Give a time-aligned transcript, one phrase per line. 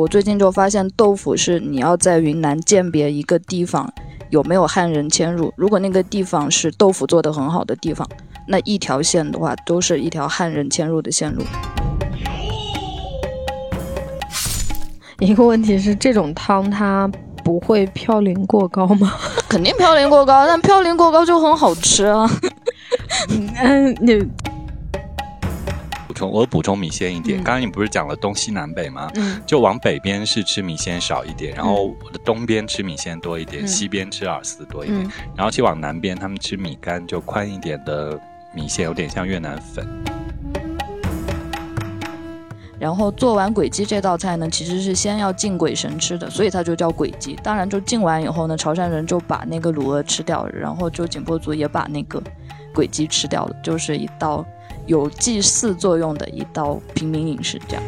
[0.00, 3.92] 我最近就发现豆腐是你要在云南鉴别一个地方
[4.30, 8.08] 有没有汉人迁入，如果那个地方是豆腐做的很好的地方，
[8.48, 11.42] 那一条线的话都是一条汉人迁入的线路。
[15.18, 17.06] 一个问题是，这种汤它
[17.44, 19.12] 不会嘌呤过高吗？
[19.50, 22.26] 肯定嘌呤过高，但嘌呤过高就很好吃啊。
[23.62, 24.49] 嗯，你补
[26.20, 29.10] 充我补充米线一点，刚刚你不是讲了东西南北吗？
[29.14, 38.20] 嗯就往北边是吃米线少一点，然后我的东边吃米线多一点，嗯西边吃饵丝多一点，嗯然后去往南边他们吃米干就宽一点的
[38.52, 39.86] 米线，有点像越南粉。
[42.78, 47.36] 然后做完鬼鸡这道菜呢，其实是先要敬鬼神吃的，所以它就叫鬼鸡。
[47.42, 52.22] 当然，就敬完以后呢，潮汕人就把那个卤鹅吃掉了，然后就景颇族也把那个
[52.74, 54.42] 鬼鸡吃掉了，就是一道
[54.90, 57.60] 有祭祀作用的一道平民饮食。
[57.68, 57.82] 这样，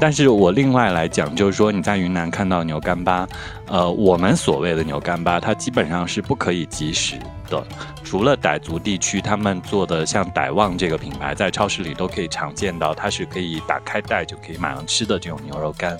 [0.00, 3.28] 但是我另外来讲，就是说你在云南看到牛干巴，
[3.68, 7.64] 呃，我们所谓的牛干巴，它基本上是不可以即食的。
[8.02, 15.96] 除了傣族地区，他们做的像傣旺这个品牌，在超市里都可以常见到，它是可以打开袋就可以马上吃的这种牛肉干。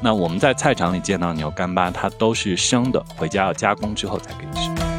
[0.00, 4.93] 那我们在菜场里见到牛干巴，它都是生的，回家要加工之后才可以吃。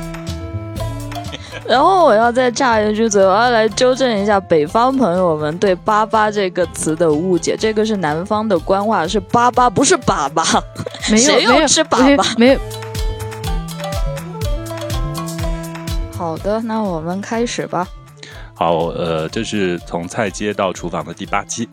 [1.67, 10.61] 然后我要再插一句嘴，我要来纠正一下北方朋友们对“粑粑”这个词的误解，这个是南方的官话，是粑粑，不是粑粑。
[11.09, 12.59] 没有谁有没有吃粑没有粑没有，
[16.15, 17.87] 好的，那我们开始吧。
[18.53, 21.67] 好，呃，这是从菜街到厨房的第八期，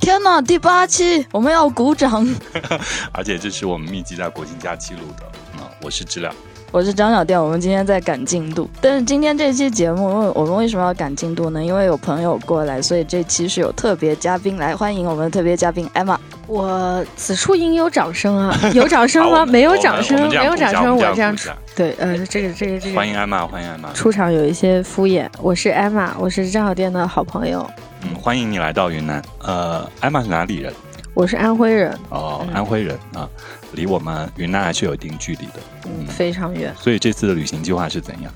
[0.00, 2.28] 天哪，第八期我们要鼓掌！
[3.12, 5.24] 而且这是我们密集在国庆假期录的。
[5.58, 6.32] 啊、我是知了。
[6.72, 8.70] 我是张小店，我们今天在赶进度。
[8.80, 11.62] 但是今天这期节目，我们为什么要赶进度呢？
[11.62, 16.16] 因为有朋友过来，所以这期是有特别嘉宾来欢迎我们的特别嘉宾 Emma。
[16.46, 18.56] 我此处应有掌声啊！
[18.72, 19.44] 有掌声吗？
[19.44, 23.92] 没有掌声，没有掌声，我这样鼓掌对，呃，这个这个这个欢迎艾玛，欢迎艾玛。
[23.92, 25.28] 出场有一些敷衍。
[25.40, 27.68] 我是艾玛，我是张小店的好朋友，
[28.02, 29.20] 嗯，欢迎你来到云南。
[29.40, 30.72] 呃，艾玛是哪里人？
[31.14, 33.28] 我是安徽人，哦，嗯安徽人啊，
[33.72, 35.54] 离我们云南还是有一定距离的。
[35.86, 36.74] 嗯，非常远。
[36.76, 38.32] 所以这次的旅行计划是怎样？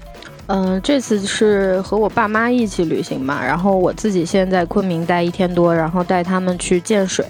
[0.48, 7.24] 嗯、这次是和我爸妈一起旅行嘛，然后我自己先在昆明待一天多，然后带他们去建水，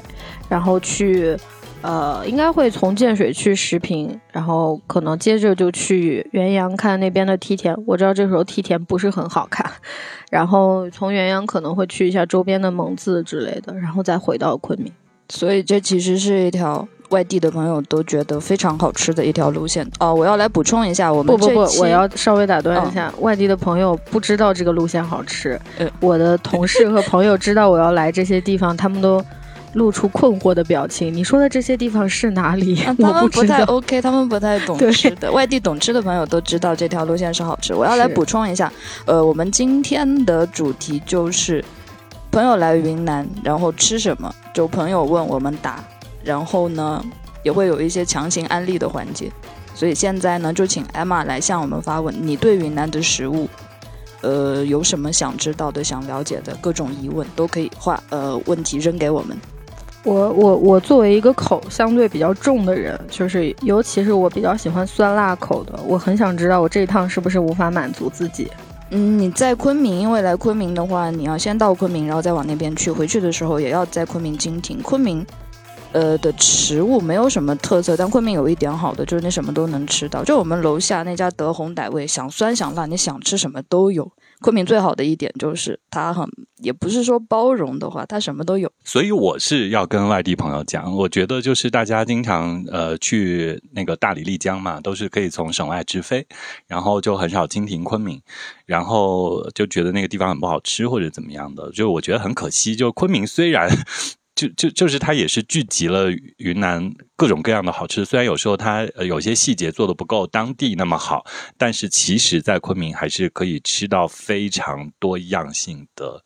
[0.49, 1.37] 然后去，
[1.83, 7.73] 呃，应该会从建水去石屏，然后可能接着就去元阳看那边的梯田。
[7.87, 9.71] 我知道这时候梯田不是很好看，
[10.29, 14.93] 然后从元阳可能会去一下周边的蒙自之类的，然后再回到昆明。
[15.29, 20.15] 所以这其实是一条外地的朋友都觉得非常好吃的一条路线哦。
[20.15, 29.25] 我要来补充一下，我们不不不我要稍微打断一下，外地的朋友不知道这个路线好吃，呃我的同事和朋友知道我要来这些地方，他们都
[29.75, 31.13] 露出困惑的表情。
[31.13, 32.81] 你说的这些地方是哪里？
[32.83, 33.63] 啊 他们不太。
[33.65, 35.33] OK，他们不太懂吃的。
[35.33, 37.75] 外地懂吃的朋友都知道这条路线是好吃。
[37.75, 38.73] 我要来补充一下，
[39.05, 41.65] 呃，我们今天的主题就是
[42.35, 44.35] 朋友来云南，然后吃什么？
[44.53, 45.79] 就朋友问我们答，
[46.25, 47.01] 然后呢
[47.45, 49.31] 也会有一些强行安利的环节。
[49.73, 53.49] 所以现在呢，就请 Emma 来向我们发问：你对云南的食物，
[54.21, 59.39] 呃，有什么想知道的、想了解的各种疑问，都可以画呃问题扔给我们。
[60.03, 68.51] 我我我作为一个口相对比较重的人，就是尤其是我比较喜欢酸辣口的，我很想知道我这一趟是不是无法满足自己。
[68.97, 72.93] 嗯，你在昆明，因为来昆明的话，你要先到昆明，然后再往那边去。
[72.93, 74.81] 回去的时候也要在昆明经停。
[74.81, 75.27] 昆明，
[75.91, 80.23] 呃的食物没有什么特色，但昆明有一点好的就是你什么都能吃到。
[80.23, 84.09] 就我们楼下那家德宏傣味，想酸想辣，你想吃什么都有。
[84.41, 86.29] 昆明最好的一点就是它很，
[86.59, 88.71] 也不是说包容的话，它什么都有。
[88.85, 96.27] 所以我是要跟外地朋友讲，我觉得就是大家经常呃去那个大理、丽江嘛，都是可以从省外直飞，
[96.67, 98.21] 然后就很少经停昆明，
[98.67, 102.77] 然后就觉得那个地方很不好吃或者怎么样的，就我觉得很可惜。
[102.77, 103.71] 就昆明虽然
[104.35, 111.25] 就就就是它也是聚集了云南各种各样的好吃，虽然有时候它有些细节做的不够当地那么好，
[111.57, 116.25] 但是其实在昆明还是可以吃到非常多样性的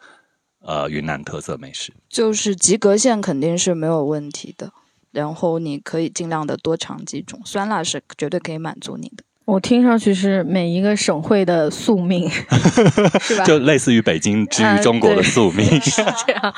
[0.60, 1.92] 呃云南特色美食。
[2.08, 4.72] 就是及格线肯定是没有问题的，
[5.10, 9.24] 然后你可以尽量的多尝几种，酸辣是绝对可以满足你的。
[9.48, 12.28] 我听上去是每一个省会的宿命，
[13.18, 13.44] 是吧？
[13.46, 15.64] 就类似于北京之于中国的宿命。
[15.80, 16.54] 是这样。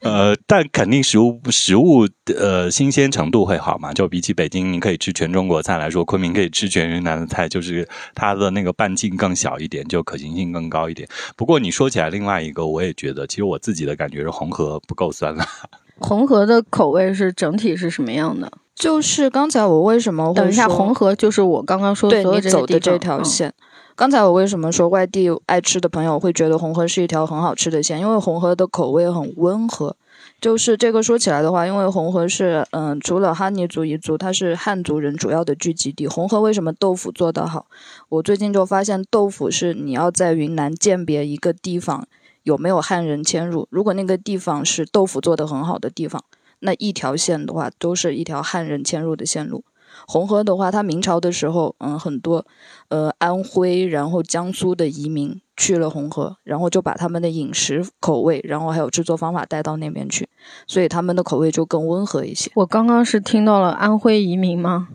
[0.00, 3.92] 呃，但肯定食物食物呃新鲜程度会好嘛？
[3.92, 11.06] 就比起北京，你可以吃全中国菜来说，昆明可以吃全云南的菜，就是它的那个半径更小一点，就可行性更高一点。
[11.36, 15.46] 不过你说起来，另外一个我也觉得，其实我自己的感觉是红河不够酸辣。
[16.00, 18.50] 红河的口味是整体是什么样的？
[18.82, 23.54] 就是刚才我为什么会等一下，红河就是我刚刚说对所有你走的这条线。
[23.94, 28.00] 刚才我为什么说外地爱吃的朋友会觉得红河是一条很好吃的线？
[28.00, 29.94] 因为红河的口味很温和。
[30.40, 36.08] 就是这个说起来的话，因为红河是嗯，除了哈尼族彝族，它是汉族人主要的聚集地。
[36.08, 37.66] 红河为什么豆腐做得好？
[38.08, 42.04] 我最近就发现，豆腐是你要在云南鉴别一个地方
[42.42, 43.68] 有没有汉人迁入。
[43.70, 46.20] 如果那个地方是豆腐做得很好的地方，
[46.62, 49.64] 那一条线的话都是一条汉人迁入的线路。
[50.06, 52.44] 红河的话，它明朝的时候，嗯，很多
[52.88, 60.26] 呃安徽，然后江苏的移民去了红河，然后就把他们的饮食口味，然后还有制作方法带到那边去，
[60.66, 62.50] 所以他们的口味就更温和一些。
[62.54, 64.88] 我刚刚是听到了安徽移民吗？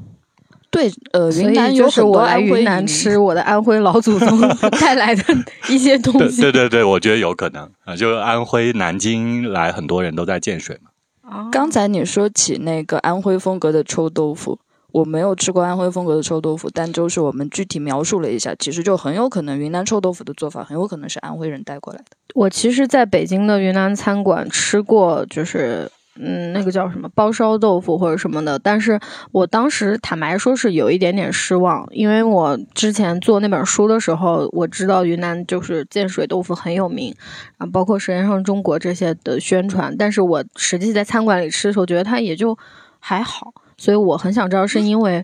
[0.69, 4.41] 对，呃，所云南以就是我来云南吃我的安徽老祖宗
[4.81, 5.23] 带来的
[5.69, 6.41] 一些东对西。
[6.41, 10.89] 对对对，我觉得有可能啊，就安徽南京来很多人都在建水嘛。
[11.29, 14.57] 啊刚才你说起那个安徽风格的臭豆腐，
[14.93, 22.05] 我没有吃过安徽风格的臭豆腐，但就是我们具体描述了一下，其实就很有可能云南臭豆腐的做法很有可能是安徽人带过来的。
[22.33, 28.99] 我其实在北京的云南餐馆吃过，就是嗯，那个叫什么包烧豆腐或者什么的，但是
[29.31, 37.13] 我当时坦白说是有一点点失望，因为我之前做那本书的时候，我知道云南就是建水豆腐很有名，
[37.57, 42.57] 啊，包括《舌尖上中国》这些的宣传，但是我实际在餐馆里吃的时候，觉得它也就
[42.99, 45.23] 还好，所以我很想知道是因为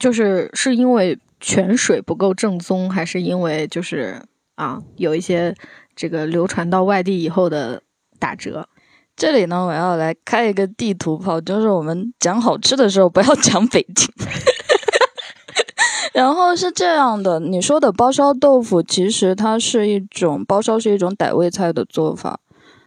[0.00, 4.20] 就是是因为泉水不够正宗，还是因为就是
[4.56, 5.54] 啊有一些
[5.94, 7.82] 这个流传到外地以后的
[8.18, 8.68] 打折。
[9.16, 14.08] 这里呢，我要来开一个地图炮，就是我们讲好吃的时候不要讲北京。
[16.12, 22.38] 然后是这样的，你说的包烧豆腐，其实它是一种包烧是一种傣味菜的做法。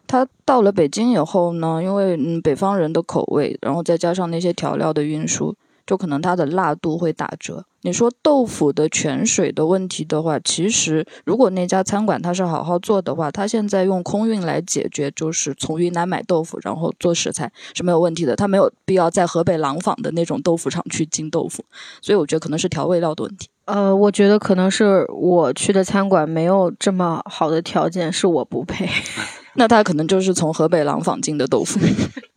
[0.06, 5.56] 它到了北京以后呢，因为嗯北方人的口味，然后再加上那些调料的运输，
[5.88, 7.66] 就可能它的辣度会打折。
[7.84, 18.36] 你说豆腐的泉水的问题的话，其实如果那家餐馆它是好好做的话，它现在用空运来解决，就是从云南买豆腐，然后做食材是没有问题的。
[18.36, 21.64] 它没有必要在河北廊坊的那种豆腐厂去进豆腐，
[22.02, 23.48] 所以我觉得可能是调味料的问题。
[23.66, 28.90] 呃，我觉得可能是我去的餐馆没有这么好的条件，是我不配。
[29.56, 31.80] 那它可能就是从河北廊坊进的豆腐。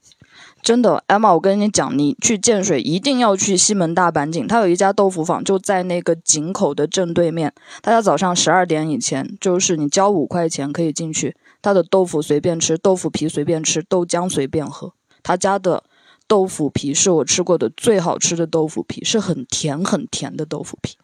[0.62, 7.52] 真的，Emma，我跟你讲，你去建水一定要去西门大板井，它有一家豆腐坊，就在那个井口的正对面。
[7.80, 14.92] 大家早上十二点以前，就是你交五块钱可以进去，它的豆腐随便吃，豆腐皮随便吃，豆浆随便喝。
[15.22, 15.82] 他家的
[16.28, 20.96] 豆腐皮是我吃过的最好吃的豆腐皮，是很甜很甜的豆腐皮。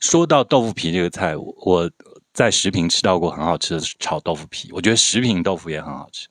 [0.00, 1.90] 说到豆腐皮这个菜，我
[2.34, 6.26] 在食品吃到过很好吃的炒豆腐皮，我觉得食品豆腐也很好吃。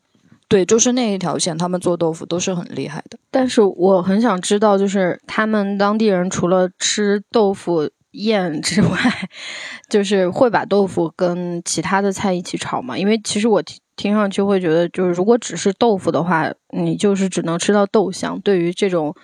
[0.51, 3.17] 对，就是那一条线，他们做豆腐都是很厉害的。
[3.31, 8.89] 但是我很想知道，就是他们当地人除了吃豆腐宴之外，
[9.89, 12.97] 就是会把豆腐跟其他的菜一起炒吗？
[12.97, 18.37] 因为其实我听听上去会觉得，就是如果只是豆腐的话，你就是只能吃到豆香。
[18.41, 19.15] 对于这种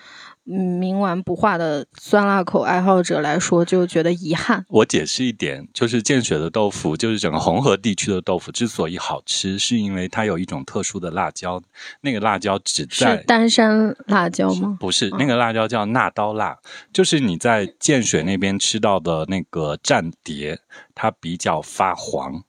[0.49, 4.65] 嗯冥顽不化的酸辣口爱好者来说，就觉得遗憾。
[4.69, 11.61] 我解释一点，就是建水的豆腐，就是整个红河地区的豆腐之所以好吃，是因为它有一种特殊的辣椒，
[12.01, 14.77] 那个辣椒只是在丹山辣椒吗？
[14.79, 16.57] 不是嗯那个辣椒叫纳刀辣，
[16.93, 20.59] 就是你在建水那边吃到的那个蘸碟，
[20.95, 22.43] 它比较发黄。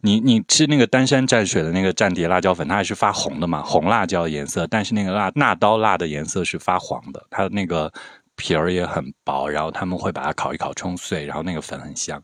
[0.00, 4.66] 你你吃那个丹山蘸水的那个蘸碟辣椒粉，它还是发红的嘛，红辣椒的颜色。
[4.66, 7.92] 但是那个辣纳刀辣的颜色是发黄的，它的那个
[8.36, 12.22] 皮儿也很薄，然后他们会把它烤一烤冲碎，然后那个粉很香。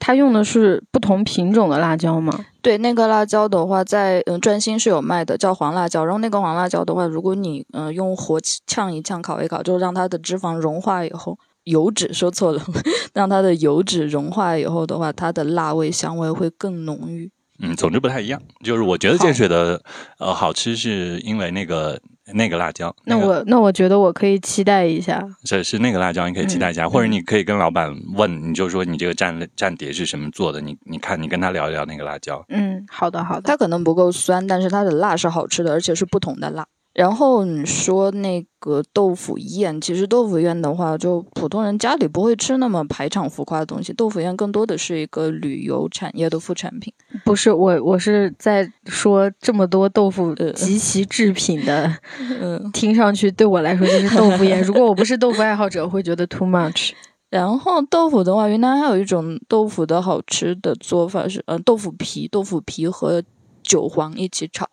[0.00, 2.44] 它用的是不同品种的辣椒吗？
[2.60, 6.04] 对，那个辣椒的话在，嗯转心是有卖的，叫黄辣椒。
[6.04, 12.62] 然后那个黄辣椒的话，如果你嗯、呃用火呛一呛、烤一烤，就让它的脂肪融化以后，油脂说错了，
[13.12, 17.30] 让它的油脂融化以后的话，它的辣味、香味会更浓郁。
[17.60, 18.40] 嗯，总之不太一样。
[18.64, 19.80] 就是我觉得建水的
[20.18, 21.98] 呃好吃，是因为那个
[22.32, 22.94] 那个辣椒。
[23.04, 25.24] 那个我那我觉得我可以期待一下。
[25.44, 32.44] 是是那个辣椒，你可以期待一下，或者你可以跟老板问，你就说你这个蘸蘸碟是什么做的，你你看你跟他聊一聊那个辣椒。
[32.48, 33.42] 嗯，好的好的。
[33.42, 36.66] 它可能不够酸，但是它的辣是好吃的，而且是不同的辣。
[36.94, 43.92] 然后你说那个豆腐宴，其实豆腐宴的话，就普通人家里不会吃那么排场浮夸的东西。
[43.92, 46.94] 豆腐宴更多的是一个旅游产业的副产品。
[47.24, 51.92] 不是我，我是在说这么多豆腐呃极其制品的，
[52.40, 54.62] 嗯，听上去对我来说就是豆腐宴。
[54.62, 56.92] 如果我不是豆腐爱好者，我会觉得 too much。
[57.28, 63.20] 然后豆腐的话，云南还有一种豆腐的好吃的做法是，呃，豆腐皮，豆腐皮和
[63.64, 64.68] 韭黄一起炒，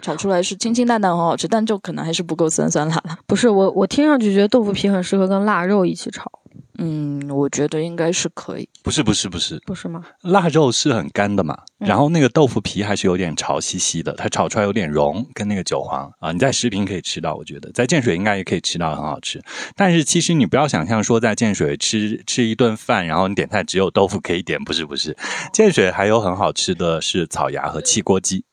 [0.00, 3.18] 炒出来是清清淡淡，很好吃，但就可能还是不够酸酸辣辣。
[3.26, 6.30] 不是我，我听上去觉得豆腐皮很适合跟腊肉一起炒，
[6.78, 8.68] 嗯，我觉得应该是可以。
[8.82, 10.02] 不是不是不是，不是吗？
[10.22, 19.42] 腊肉是很干的嘛，嗯然后那个豆腐皮还是有点潮兮兮的，它炒出来有点融，跟那个韭黄啊，你在食品可以吃到，我觉得在建水应该也可以吃到，很好吃。
[19.76, 25.16] 但是其实你不要想象说在建水吃吃一顿饭，然后你点菜只有豆腐可以点，不是不是，
[25.52, 28.44] 建水还有很好吃的是草芽和汽锅鸡。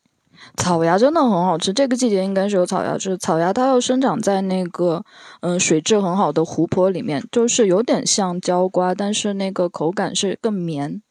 [0.57, 3.17] 草芽真的很好吃，这个季节应该是有草芽吃。
[3.17, 5.03] 草芽它要生长在那个
[5.41, 11.01] 嗯、呃水质很好的湖泊里面，就是有点像椒瓜，但是那个口感是更绵。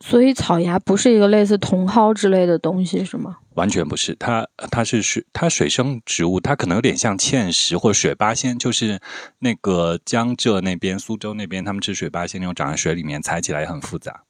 [0.00, 3.36] 所以草芽不是一个类似茼蒿之类的东西，是吗？
[3.54, 9.00] 完全不是，它它是水，它水生植物，它可能有点像芡实或者水八仙，就是
[9.38, 14.24] 那个江浙那边、苏州那边，他们吃水八仙那种长在水里面，采起来也很复杂。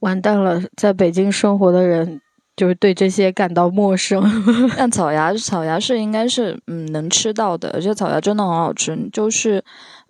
[0.00, 2.20] 完蛋了，在北京生活的人
[2.56, 4.22] 就是对这些感到陌生。
[4.76, 8.96] 但草芽草芽是应该是嗯能吃到的，而且草芽真的很好吃。
[9.12, 9.64] 就是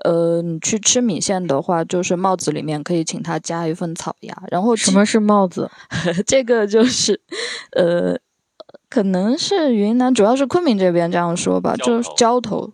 [0.05, 5.71] 呃，你去吃米线的话，就是帽子里面可以请他加一份草芽，然后什么是帽子？
[6.27, 7.21] 这个就是
[7.73, 8.19] 呃，
[8.91, 12.73] 可能是云南，主要是昆明这边这样说吧，就是头浇头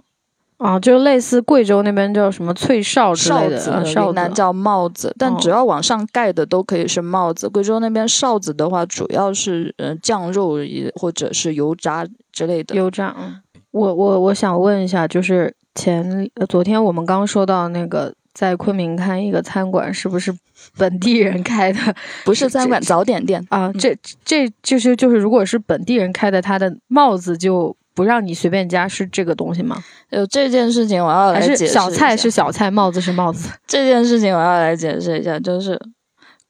[0.61, 3.83] 啊，就类似贵州那边叫什么脆哨之类的。
[3.83, 7.49] 云南叫帽子，但哦只要往上盖的都可以是帽子。
[7.49, 12.75] 贵州那边哨子的话，主要是呃酱肉也或者是油炸之类的。
[12.75, 13.15] 油炸。
[13.19, 13.41] 嗯
[13.73, 20.37] 我我我想问一下，就是前呃昨天我们刚说到那个在昆明开一个餐馆，是不是
[20.77, 21.79] 本地人开的
[22.27, 23.41] 不是餐馆，早点店。
[23.49, 23.73] 啊？
[23.79, 29.77] 这这就是就是，如果是本地人开的，他的帽子就不让你随便加，是这个东西吗？
[30.09, 33.51] 有，这件事情我要来解释小菜是小菜，帽子是帽子？
[33.69, 35.79] 这件事情我要来解释一下，就是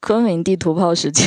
[0.01, 1.27] 昆明地图炮时间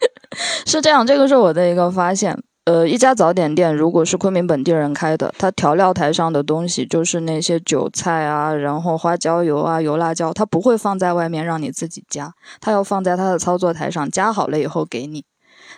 [0.64, 2.42] 是这样，这个是我的一个发现。
[2.64, 15.26] 呃，一家早点店如果是昆明本地人开的，它调料台上的东西就是那些韭菜啊，然后花椒油啊、油辣椒，它不会放在外面让你自己加，它要放在它的操作台上加好了以后给你。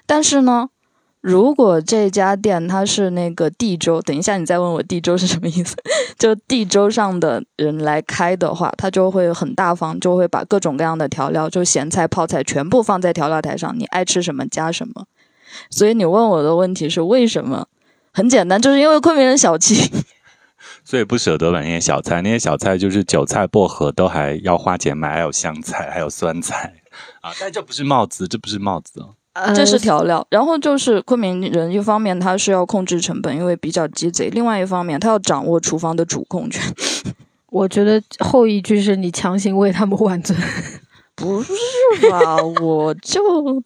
[0.06, 0.68] 但是呢，
[1.22, 5.76] 如果这家店它是那个地州，等一下你再问我地州是什么意思，
[6.18, 15.06] 就地州上的人来开的话，他就会很大方，就会把各种各样的调料，就咸菜、泡菜全部放在调料台上，你爱吃什么加什么。
[15.70, 17.68] 所以你问我的问题是为什么？
[18.12, 19.90] 很简单，就是因为昆明人小气。
[20.84, 26.74] 所以不舍得买那些小菜，那些小菜就是韭菜、薄荷都还要花钱买，还有香菜，还有酸菜
[27.20, 27.30] 啊。
[27.38, 29.14] 但这不是帽子，这不是帽子哦。
[29.32, 36.62] 呃这是调料，然后就是昆明人，一方面他是要控制成本，因为比较鸡贼；另外一方面，他要掌握厨房的主控权。
[37.50, 40.38] 我觉得后一句是你强行为他们挽尊，
[41.14, 41.52] 不是
[42.10, 42.36] 吧？
[42.62, 43.62] 我就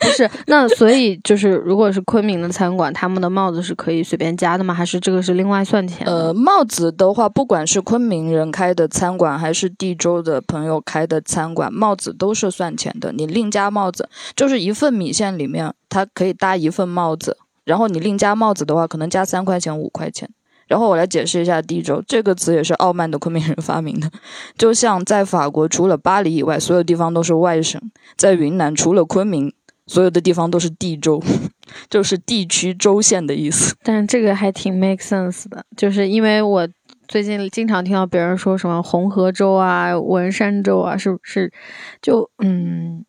[0.00, 0.28] 不是？
[0.46, 4.72] 那所以就是，如果是昆明的餐馆，他们的帽子是可以随便加的吗？
[4.72, 6.06] 还是这个是另外算钱？
[6.06, 13.12] 呃，帽子的话，不管是昆明人开的餐馆，还是地州的朋友开的餐馆，帽子都是算钱的。
[13.12, 20.28] 你另加帽子，就是一份米线里面，它可以搭一份帽子，然后你另加帽子的话，可能加三块钱、五块钱。
[20.66, 24.08] 然后我来解释一下“地州”这个词，也是傲慢的昆明人发明的。
[24.56, 27.80] 就像在法国，除了巴黎以外，所有地方都是外省；
[28.16, 29.52] 在云南，除了昆明，
[29.90, 31.20] 所有的地方都是地州，
[31.90, 33.74] 就是地区州县的意思。
[33.82, 36.68] 但是这个还挺 make sense 的，就是因为我
[37.08, 41.52] 最近经常听到别人说什么红河州啊、文山州啊，是不是？
[42.00, 43.04] 就嗯，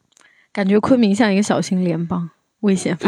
[0.51, 2.97] 感觉昆明像一个小型联邦，危险。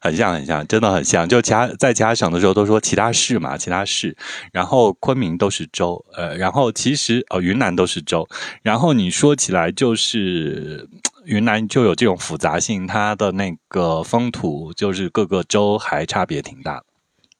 [0.00, 1.28] 很像很像，真的很像。
[1.28, 4.16] 就其他在其他省的时候都说其他市嘛，其他市，
[4.52, 8.28] 然后昆明都是州，呃，然后其实呃云南都是州，
[8.62, 10.88] 然后你说起来就是
[11.24, 16.84] 云南就有这种复杂性，它的那个风土就是各个州还差别挺大的。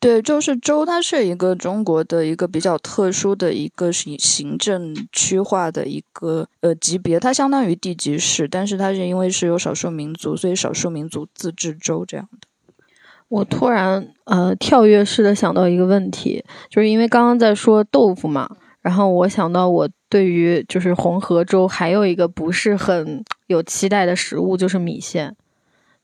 [0.01, 12.47] 对，就是州，它是一个中国的一个比较特殊的一个行行政区划的一个呃级别，它相当于地级市，但是它是因为是有少数民族，所以少数民族自治州这样的。
[13.27, 18.49] 我突然呃跳跃式的想到一个问题，就是因为刚刚在说豆腐嘛，
[18.81, 25.35] 然后我想到我对于就是红河州还有一个不是很有期待的食物，就是米线。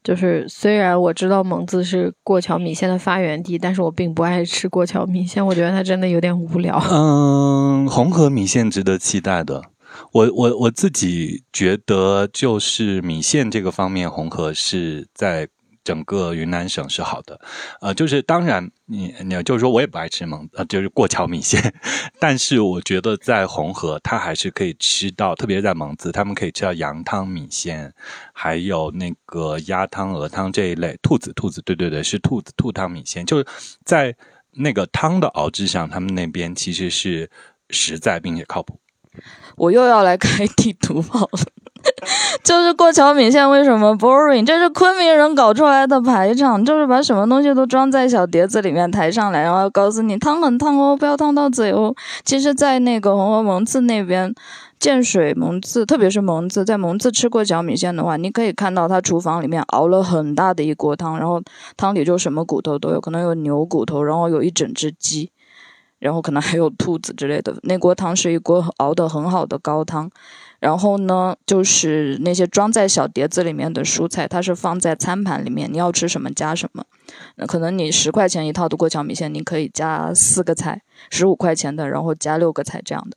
[0.05, 6.79] 就是虽然我知道蒙自是过桥米线的发源地，但是我并不爱吃过桥米线，我觉得它真的有点无聊。
[6.91, 9.63] 嗯，红河米线值得期待的。
[10.13, 15.49] 我我我自己觉得，就是米线这个方面，红河是在。
[15.85, 17.39] 整个云南省是好的，
[17.81, 21.75] 呃，就是当然，你你就是说我也不爱吃蒙，呃，就是过桥米线，
[22.19, 27.93] 但是我觉得在红河，它还是可以吃到，特别在蒙自，他们可以吃到羊汤米线，
[28.33, 33.47] 还有那个鸭汤、鹅汤这一类，兔子兔子，对对对，是兔子兔汤米线，就是
[33.85, 34.17] 在
[34.53, 37.31] 那个汤的熬制上，他们那边其实是
[37.69, 38.81] 实在并且靠谱。
[39.57, 41.41] 我又要来开地图炮了。
[42.43, 44.45] 就是过桥米线为什么 boring？
[44.45, 51.95] 这是昆明人搞出来的排场，就是把什么东西都装在小碟子里面抬上来，然后告诉你汤很烫哦，不要烫到嘴哦。
[52.25, 54.35] 其实，在那个红河蒙自那边，
[54.79, 61.43] 建水蒙自，特别是蒙自，在蒙自吃过桥米线的话，你可以看到他厨房里面熬了很大的一锅汤，然后
[61.77, 65.31] 汤里就什么骨头都有，可能有牛骨头，然后有一整只鸡，
[65.99, 67.55] 然后可能还有兔子之类的。
[67.63, 70.11] 那锅汤是一锅熬得很好的高汤。
[70.65, 76.83] 然后呢，就是那些装在小碟子里面的蔬菜，它是放在餐盘里面，你要吃什么加什么。
[77.37, 80.79] 那可能你十块钱一套的过桥米线，你可以加四个菜；
[81.11, 83.17] 十五块钱的，然后加六个菜这样的。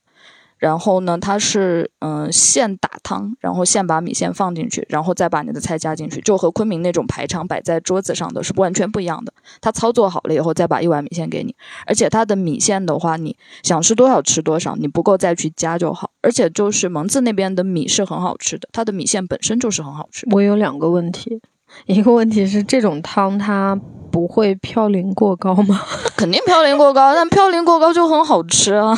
[0.58, 9.32] 然后呢，它是嗯现打汤，然后现把米线放进去，然后再把你的菜加进去，就和昆明那种排场摆在桌子上的是完全不一样的。
[9.62, 16.10] 它操作好了以后，再把一碗米线给你，而且它的米线的话，你想吃多少吃多少，你不够再去加就好。
[16.22, 20.28] 而且就是蒙自那边的米是很好吃的，它的米线本身就是很好吃。
[20.32, 21.40] 我有两个问题，
[21.86, 23.80] 一个问题是这种汤它
[24.12, 25.82] 不会嘌呤过高吗？
[26.18, 28.98] 肯定嘌呤过高，但嘌呤过高就很好吃啊。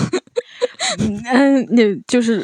[1.32, 2.44] 嗯，那就是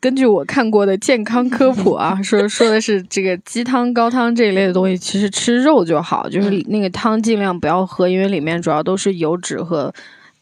[0.00, 9.92] 根据我看过的健康科普啊，说说的是这个鸡汤、高汤这一类的东西，其实吃肉就好，就是那个汤尽量不要喝，因为里面主要都是油脂和，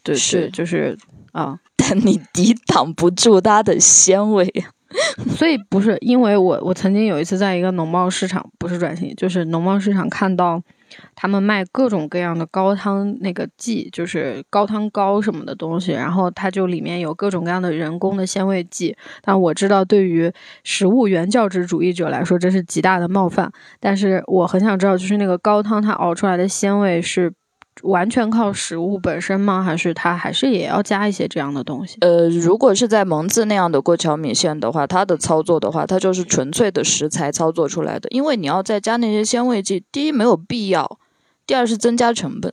[0.02, 0.99] 对是，就是
[1.33, 4.52] 啊， 但你抵挡不住它的鲜味，
[5.37, 10.62] 所以不是因为我我曾经有一次在一个农贸市场，不是转型，就是农贸市场看到。
[11.15, 18.97] 他们卖各种各样的高汤那个剂，就是高汤膏什么的东西，然后它就里面有各种各样的人工的鲜味剂。
[19.23, 20.33] 但我知道，对于
[20.65, 23.51] 食物原教旨主义者来说，这是极大的冒犯。
[23.79, 27.33] 但是我很想知道，就是那个高汤它熬出来的鲜味是。
[27.82, 29.63] 完全靠食物本身吗？
[29.63, 31.97] 还是它还是也要加一些这样的东西？
[32.02, 38.08] 呃，如果是在蒙自那样的过桥米线的话，它的操作的话，它就是纯粹的食材操作出来的。
[38.11, 40.99] 因为你要再加那些鲜味剂，第一没有必要，
[41.47, 42.52] 第二是增加成本。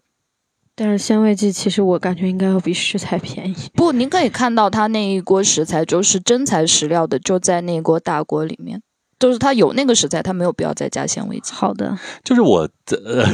[0.73, 3.55] 但是鲜味剂其实我感觉应该要比食材便宜。
[3.73, 8.82] 不，您可以看到它那一锅食材就是真材实料的，就在那锅大锅里面。
[9.19, 11.51] 就是他有那个食材，他没有必要再加纤维剂。
[11.53, 12.62] 好的，就是我
[13.05, 13.25] 呃，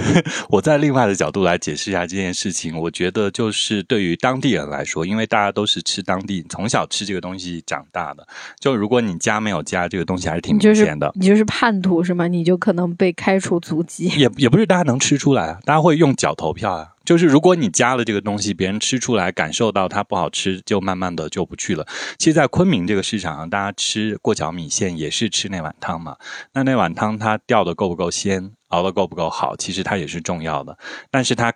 [0.49, 2.75] 我在另外的角度来解释一下这件事情。
[2.77, 8.27] 我觉得就是对于当地人来说，因为大家都是吃当地从小吃这个东西长大的，
[8.59, 11.11] 就如果你加没有加这个东西，还是挺明显的。
[11.13, 12.27] 你就是叛徒是吗？
[12.27, 14.07] 你就可能被开除族籍。
[14.17, 16.94] 也也不是大家能吃出来啊，大家会用脚投票啊。
[17.05, 21.85] 就是如果你加了这个东西，别人吃出来感受到它不好吃，就慢慢的就不去了。
[22.17, 26.17] 其实，在昆明这个市场上，大家吃过桥米线也是吃那碗汤嘛。
[26.53, 30.77] 那那碗汤它吊的够不够鲜，熬的够不够好，其实它也是重要的。
[31.11, 31.53] 但是它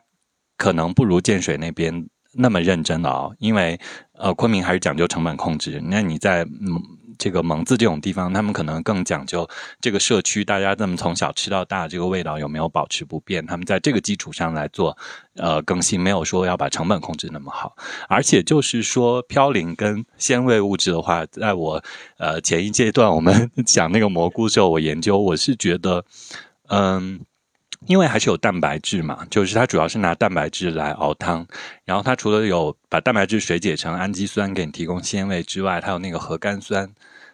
[0.56, 3.80] 可能不如建水那边那么认真的熬，因为
[4.14, 5.82] 呃，昆明还是讲究成本控制。
[5.84, 6.99] 那你在嗯。
[7.20, 9.48] 这个蒙自这种地方，他们可能更讲究
[9.80, 13.46] 这个社区，大家这么从小吃到大，这个味道有没有保持不变？
[13.46, 14.98] 他们在这个基础上来做
[15.36, 17.76] 呃更新，没有说要把成本控制那么好。
[18.08, 21.84] 而且就是说嘌呤跟鲜味物质的话，在我
[22.18, 26.06] 呃前一阶段我们 讲那个蘑菇时候，我研究我是觉得，
[26.70, 27.20] 嗯。
[27.90, 31.44] 因为还是有蛋白质嘛，就是它主要是拿蛋白质来熬汤，
[31.86, 36.88] 然后它除了有把蛋白质水解成氨基酸给你提供鲜味之外，它有那个核苷酸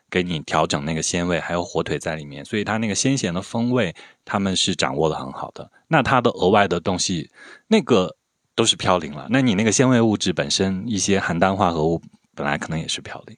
[0.09, 5.69] 给你调整那个鲜味，还有火腿在里面，所以它那个鲜咸的风味他们是掌握的很好的。
[5.89, 7.29] 那它的额外的东西，
[7.67, 8.15] 那个
[8.55, 9.27] 都是嘌呤了。
[9.29, 12.01] 那你那个鲜味物质本身一些含氮化合物
[12.33, 13.35] 本来可能也是嘌呤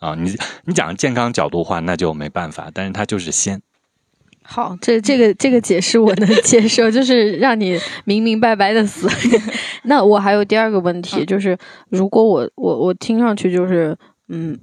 [0.00, 0.16] 啊。
[0.16, 3.62] 你你讲健康角度话，那就没办法，但是它就是鲜。
[4.46, 9.08] 好，这这个这个解释我能 接受，就是让你明明白白的死。
[9.84, 11.56] 那我还有第二个问题，就是
[11.90, 13.96] 如果我我我听上去就是，
[14.28, 14.58] 嗯，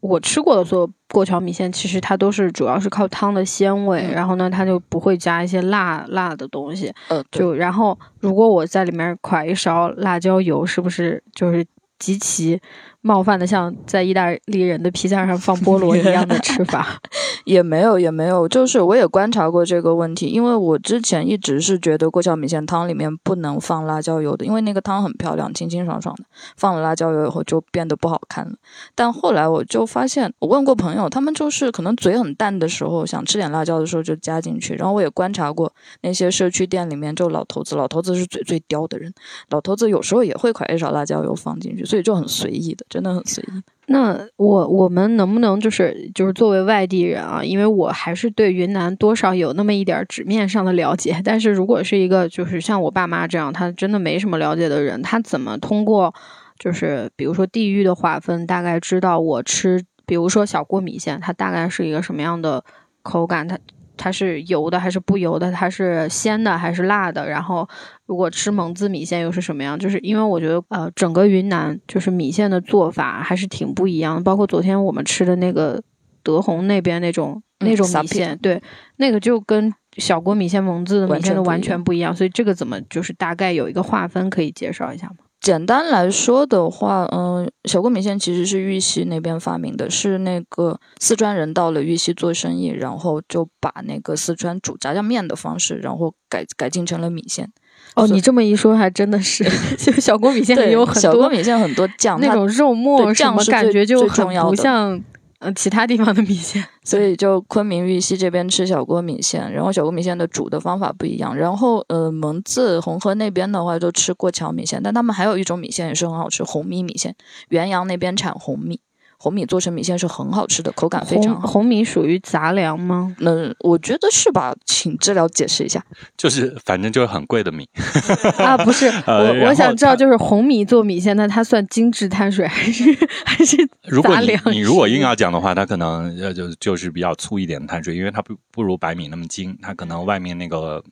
[0.00, 6.92] 我吃过的所有过桥米线，其实它都是主要是靠汤的鲜味，然后呢，它就不会加一些辣辣的东西。
[7.08, 11.64] 呃，就然后如果我在里面㧟一勺辣椒油，是不是就是
[11.98, 12.60] 极其？
[13.06, 17.00] 冒犯的像在意大利人的披萨上放菠萝一样的吃法。
[17.44, 26.24] 也没有，也没有，就是我也观察过这个问题，因为我之前一直是觉得过桥米线汤里面不能放辣椒油的，因为那个汤很漂亮，清清爽爽的，
[26.56, 28.56] 放了辣椒油以后就变得不好看了。
[28.96, 34.74] 但后来我就发现，我问过朋友，他们就是可能嘴很淡的时候，想吃点辣椒的时候就加进去。
[34.74, 39.14] 然后我也观察过那些社区店里面，就老头子，老头子是嘴最刁的人，
[39.50, 43.62] 老头子有时候也会㧟一勺辣椒油放进去，所以就很随意的，真的很随意。
[43.88, 47.44] 那我我们能不能就是就是作为外地人啊？
[47.44, 51.20] 因为我还是对云南多少有那么一点纸面上的了解。
[51.22, 56.14] 但是如果是一个就是像我爸妈这样，他真的没什么了解的人，他怎么通过
[56.58, 62.64] 就是比如说地域的划分，大概知道我吃，比如说小锅米线，它大概是一个什么样的
[63.02, 63.46] 口感？
[63.46, 63.58] 它
[63.96, 65.50] 它是油的还是不油的？
[65.50, 67.28] 它是鲜的还是辣的？
[67.28, 67.68] 然后。
[68.06, 69.76] 如果吃蒙自米线又是什么样？
[69.76, 74.22] 就是因为我觉得，呃，整个云南就是米线的做法还是挺不一样的。
[74.22, 75.82] 包括昨天我们吃的那个
[76.22, 78.62] 德宏那边那种那种米线，对，
[78.98, 82.14] 那个就跟小锅米线、蒙自的米线的完全不一样。
[82.14, 85.16] 所以这个怎么就是大概有一个划分可以介绍一下吗？
[85.46, 97.48] 简单来说的话，嗯，小锅米线其实是玉溪那边发明的，是那个四川人到了玉溪做生意，然后就把那个四川煮炸酱面的方式，然后改改进成了米线。
[97.94, 99.44] 哦，你这么一说，还真的是，
[99.78, 105.00] 就小锅米线有很多小锅米线很多酱，那种肉末酱是感觉就很不像
[105.40, 117.14] 嗯其他地方的米线，所以就昆明玉溪这边吃小锅米线，然后小锅米线的煮的方法不一样，然后呃蒙自红河那边的话就吃过桥米线，但他们还有一种米线也是很好吃，红米米线，
[117.48, 118.80] 元阳那边产红米。
[119.18, 121.48] 红米做成米线是很好吃的，口感非常好。
[121.48, 123.14] 红米属于杂粮吗？
[123.20, 125.84] 那我觉得是吧，请治疗解释一下。
[126.16, 127.68] 就是反正就是很贵的米
[128.38, 132.84] 啊，不是 我我想知道，就是红米做米线，那它算精致碳水还是
[133.24, 133.56] 还是
[134.02, 134.40] 杂粮？
[134.52, 140.82] 你如果硬要讲的话，它可能呃就就是比较粗一点的碳水，因为它不不如白米那么精，它可能外面那个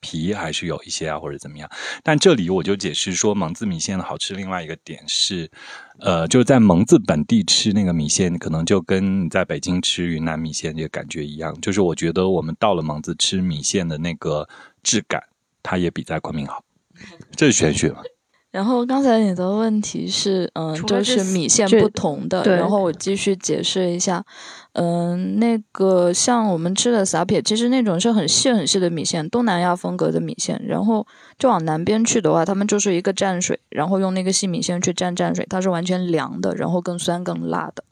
[0.00, 1.68] 皮还是有一些啊或者怎么样。
[2.02, 5.50] 但这里我就解释说，蒙自米线的好吃，另外一个点是。
[6.00, 11.58] 呃，就是在蒙自本地吃那个米线，可能就跟你在北京吃云南米线这个感觉一样。
[11.60, 14.48] 就是我觉得我们到了蒙自吃米线的那个
[14.82, 15.22] 质感，
[15.62, 16.62] 它也比在昆明好。
[17.36, 17.98] 这是玄学吗？
[18.50, 22.44] 然后刚才你的问题是，嗯，就是米线不同的。
[22.56, 24.24] 然后我继续解释一下。
[24.74, 30.60] 嗯，那个像我们吃的撒撇，其实那种是很细很细的米线，东南亚风格的米线。
[30.66, 31.06] 然后
[31.38, 37.84] 就往南边去的话，他们就是一个蘸水，然后用那个细米线去蘸蘸水，它是完全凉的，然后更酸更辣的。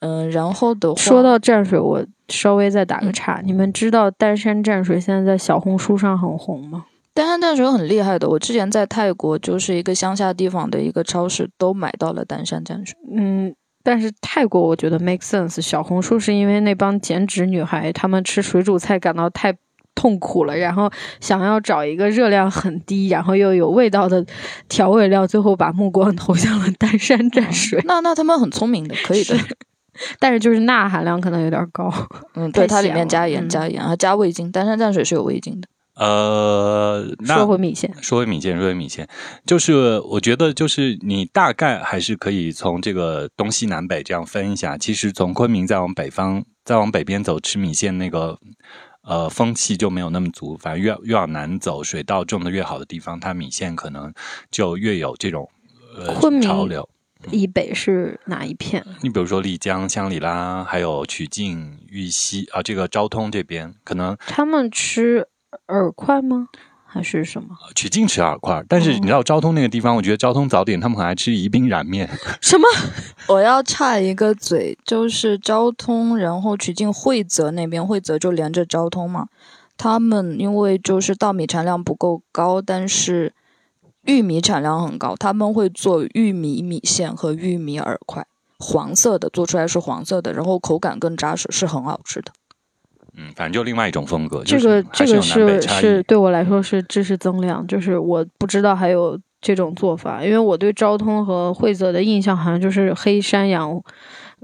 [0.00, 6.86] 嗯，然后的话，说到蘸水，我稍微再打个岔，你们知道丹山蘸水现在在小红书上很红吗？
[7.14, 12.98] 丹山蘸水很厉害的，我之前在泰国就是一个乡下地方的一个超市都买到了丹山蘸水。
[13.08, 13.54] 嗯。
[13.82, 19.54] 但是泰国我觉得 make sense，小红书是因为那帮减脂女孩，她们吃水煮菜感到太
[19.94, 20.90] 痛苦了，然后
[21.20, 24.24] 想要找一个热量很低，然后又有味道的
[24.68, 27.82] 调味料，最后把目光投向了丹山蘸水。
[27.84, 29.36] 那那他们很聪明的，可以的，
[30.18, 31.92] 但是就是钠含量可能有点高。
[32.34, 35.68] 嗯，对，它里面加盐，加盐啊，加味精，丹山蘸水是有味精的。
[35.94, 39.06] 呃，说回米线，说回米线，说回米线，
[39.44, 44.78] 就是我觉得，就是你大概还是可以从这个东西南北这样分一下。
[44.78, 48.38] 其实从昆明再往北方，再往北边走吃米线，那个
[49.02, 50.56] 呃风气就没有那么足。
[50.56, 54.10] 反正越越往南走，水稻种的越好的地方，它米线可能
[54.50, 55.46] 就越有这种
[55.94, 56.88] 呃潮流。
[57.30, 58.82] 以北是哪一片？
[59.02, 65.28] 你比如说丽江、香里拉，还有曲靖、玉溪啊，这个昭通这边，可能他们吃。
[65.66, 66.48] 饵块吗？
[66.84, 67.56] 还是什么？
[67.74, 72.06] 曲靖吃饵块，但是你知道昭通那个地方，我觉得昭通早点他们很爱吃宜宾燃面。
[72.42, 72.66] 什么？
[73.28, 79.28] 我要插一个嘴，就是昭通，然后曲靖惠泽那边，惠泽就连着昭通嘛。
[79.78, 83.32] 他们因为就是稻米产量不够高，但是
[84.02, 88.26] 玉米产量很高，他们会做玉米米线和玉米饵块，
[88.58, 92.30] 黄色的做出来是黄色的，然后口感更扎实，是很好吃的。
[93.16, 94.42] 嗯，反正就另外一种风格。
[94.44, 103.82] 这个这个是是对我来说是知识增量，就是我不知道还有这种做法，因为我对昭通和惠泽的印象好像就是黑山羊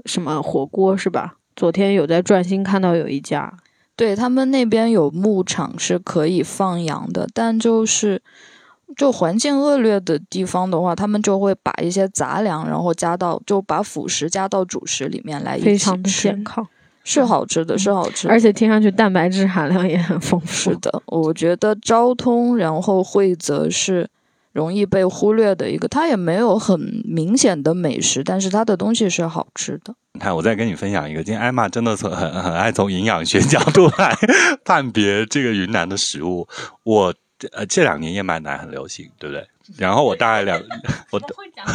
[0.05, 1.35] 什么火锅是吧？
[1.55, 3.51] 昨天有在转新看到有一家，
[3.95, 8.21] 对他们那边有牧场是可以放羊的，但就是
[8.95, 16.65] 就环境恶劣的地方的话，他们就会把一些杂粮然后加到就把辅食加到主食里面来，非常的健康。
[17.03, 20.71] 是好吃的，是好吃，而且听上去蛋白质含量也很丰富。
[20.71, 24.07] 是的，我觉得昭通，然后惠泽是，
[24.51, 29.95] 容易被忽略的一个，它也没有很明显的美食，但是它的东西是好吃的。
[30.13, 34.15] 你看，我再跟你分享一个，今天艾玛真的是很很爱从营养学角度来
[34.65, 36.47] 判别这个云南的食物。
[36.83, 37.13] 我
[37.53, 39.47] 呃这两年燕麦奶很流行，对不对？
[39.77, 40.59] 然后我大概两
[41.11, 41.21] 我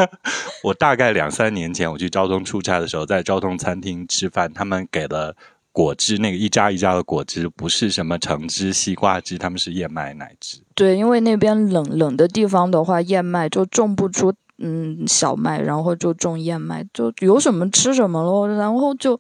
[0.65, 5.37] 我大概两三年前我去昭通出差的时候，在昭通餐厅吃饭，他们给了
[5.73, 10.59] 果汁，那个一扎一扎的果汁，不是什么橙汁、西瓜汁，他们是燕麦奶汁。
[10.75, 19.19] 对，因为那边冷冷的地方的话，燕麦就种不出嗯小麦，然后就种燕麦，就有什么吃什么咯，然后就。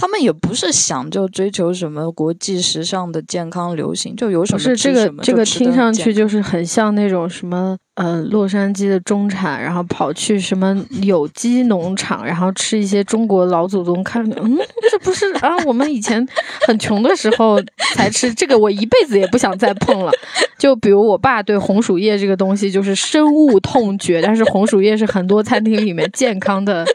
[0.00, 14.56] 他们也不是想就追求什么国际时尚的健康流行，就有什么是这个这个听上去就是很像那种什么呃洛杉矶的中产，然后跑去什么有机农场，然后吃一些中国老祖宗看嗯
[14.90, 16.26] 这不是啊我们以前
[16.66, 17.62] 很穷的时候
[17.94, 20.10] 才吃这个，我一辈子也不想再碰了。
[20.58, 26.86] 就比如我爸对红薯叶这个东西就是深恶痛绝，但是红薯叶是很多餐厅里面健康的。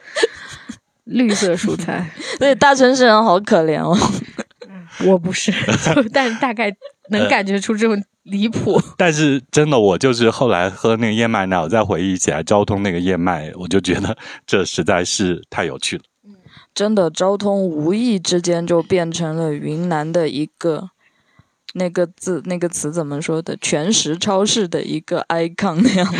[1.06, 3.98] 绿色蔬菜， 所以大城市人好可怜哦。
[5.06, 5.52] 我不是，
[6.14, 6.74] 但大概
[7.10, 8.82] 能感觉出这种离谱。
[8.98, 16.04] 但是真的，我就是后来喝那个燕麦奶，我再回忆起来昭通那个燕麦，我就觉得这实在是太有趣了。
[16.74, 20.90] 真的，昭通无意之间就变成了云南的一个
[21.74, 23.58] 那个字那个词怎么说的？
[23.60, 26.20] 全食超市的一个 icon 那样的。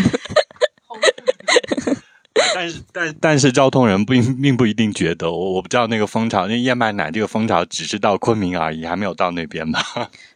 [2.54, 9.80] 但是，但但是，昭通人并并不一定觉得我我不知道那个蜂巢，那燕麦奶这个蜂巢只是到昆明而已，还没有到那边呢。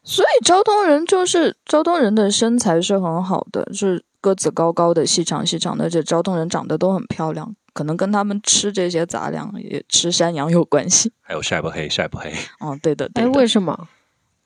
[0.03, 11.11] 所以，昭通人就是昭通人的身材是很好的，就是个子高高的、细长细长的，而且昭通人长得都很漂亮，可能跟他们吃这些杂粮、也吃山羊有关系。
[11.21, 12.33] 还有晒不黑，晒不黑。
[12.59, 13.23] 哦，对的，对。
[13.23, 13.87] 哎，为什么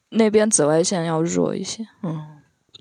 [0.09, 1.85] 那边紫外线要弱一些？
[2.03, 2.21] 嗯。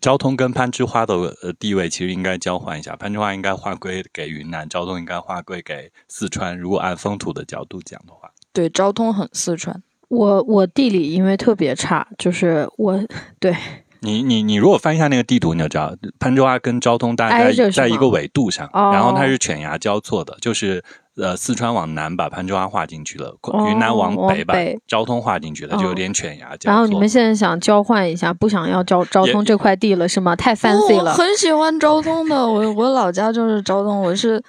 [0.03, 6.59] 昭通跟攀枝花的呃地位其实应该交换一下，攀枝花应该划归给云南，昭通应该划归给四川。
[6.59, 9.81] 如果按风土的角度讲的话，对，昭通很四川。
[10.09, 13.01] 我我地理因为特别差，就是我
[13.39, 13.57] 对
[14.01, 20.85] 你你你如果翻一下那个地图，你就知道攀枝花跟昭通大概在一个纬度上，然后它是犬牙交错的，就是。
[21.17, 23.37] 呃，四川往南把攀枝花划进去了，
[23.69, 24.55] 云南往北把
[24.87, 26.57] 昭通划进去了，就有点犬牙。
[26.63, 30.35] 然后你们现在想交换一下，不想要昭昭通这块地了是吗？
[30.35, 31.11] 太 fancy 了。
[31.11, 34.43] 我很喜欢昭通的，我我老家就是昭通，我是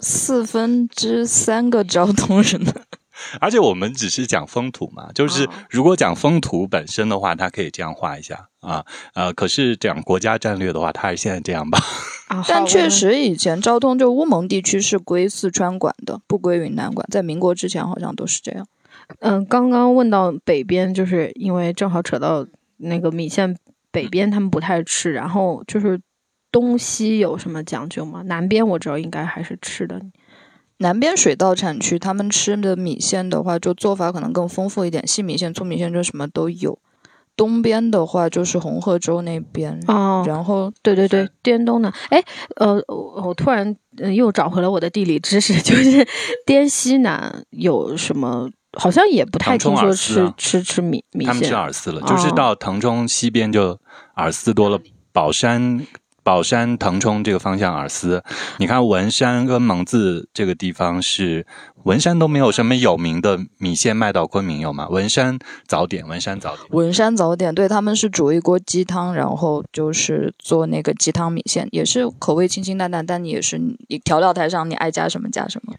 [0.00, 2.60] 四分之三个昭通人。
[3.40, 11.78] 而且我们只是讲风土嘛，就是如果讲风土本身的话，它可以这样画一下啊，呃，可是讲国家战略的话，它还是现在这样吧。
[12.28, 18.66] 啊但确实以前昭通就乌蒙地区是归四川管的，不归云南管，在民国之前好像都是这样。
[19.18, 23.56] 嗯，刚刚问到北边，就是因为正好扯到那个米线，
[23.90, 26.00] 北边他们不太吃，然后就是
[26.52, 28.22] 东西有什么讲究吗？
[28.22, 30.00] 南边我知道应该还是吃的。
[30.80, 36.78] 南边水稻产区，他们吃的米线的话，就做法可能更丰富一点，细米线、粗米线就什么都有。
[37.36, 42.22] 东边的话就是红河州那边，哦，然后对对对，滇东的，哎，
[42.56, 43.74] 呃，我突然
[44.14, 46.06] 又找回了我的地理知识， 就是
[46.44, 53.78] 滇西南有什么，好像也不太听说吃吃吃米米线，他们吃饵丝了，就是到腾冲西边就
[54.16, 54.78] 饵丝多了，
[55.12, 55.86] 宝山。
[56.30, 58.22] 宝山、腾冲这个方向饵丝，
[58.58, 61.44] 你看文山跟蒙自这个地方是
[61.82, 64.88] 文山都没有什么有名的米线卖到昆明有吗？
[64.88, 75.74] 文山早点，文山早点，文山早点，对他们是煮一锅鸡汤，然后就是做那个鸡汤米线，也是口味清清淡淡，但你也是你调料台上你爱加什么加什么。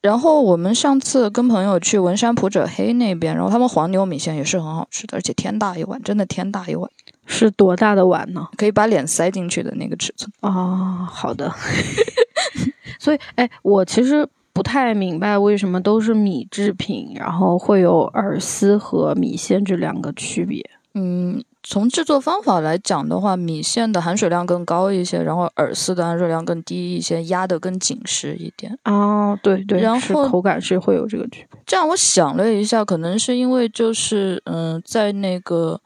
[0.00, 6.88] 然后我们上次跟朋友去文山普者黑那边，然后他们黄牛米线也是很好吃的，而且天大一碗，真的天大一碗。
[7.26, 8.46] 是多大的碗呢？
[8.56, 11.06] 可以把脸塞进去的那个尺寸啊。
[11.10, 11.52] 好的。
[12.98, 20.64] 所以，哎，我其实不太明白为什么都是米制品，然后会有饵丝和米线这两个区别。
[20.94, 28.78] 嗯，从制作方法来讲的话，米线的含水量更高一些，然后饵丝的含水量更低一些，压得更紧实一点。
[28.84, 31.60] 哦，对对，然后口感是会有这个区别。
[31.66, 35.80] 这样我想了一下，可能是因为就是嗯，在那个。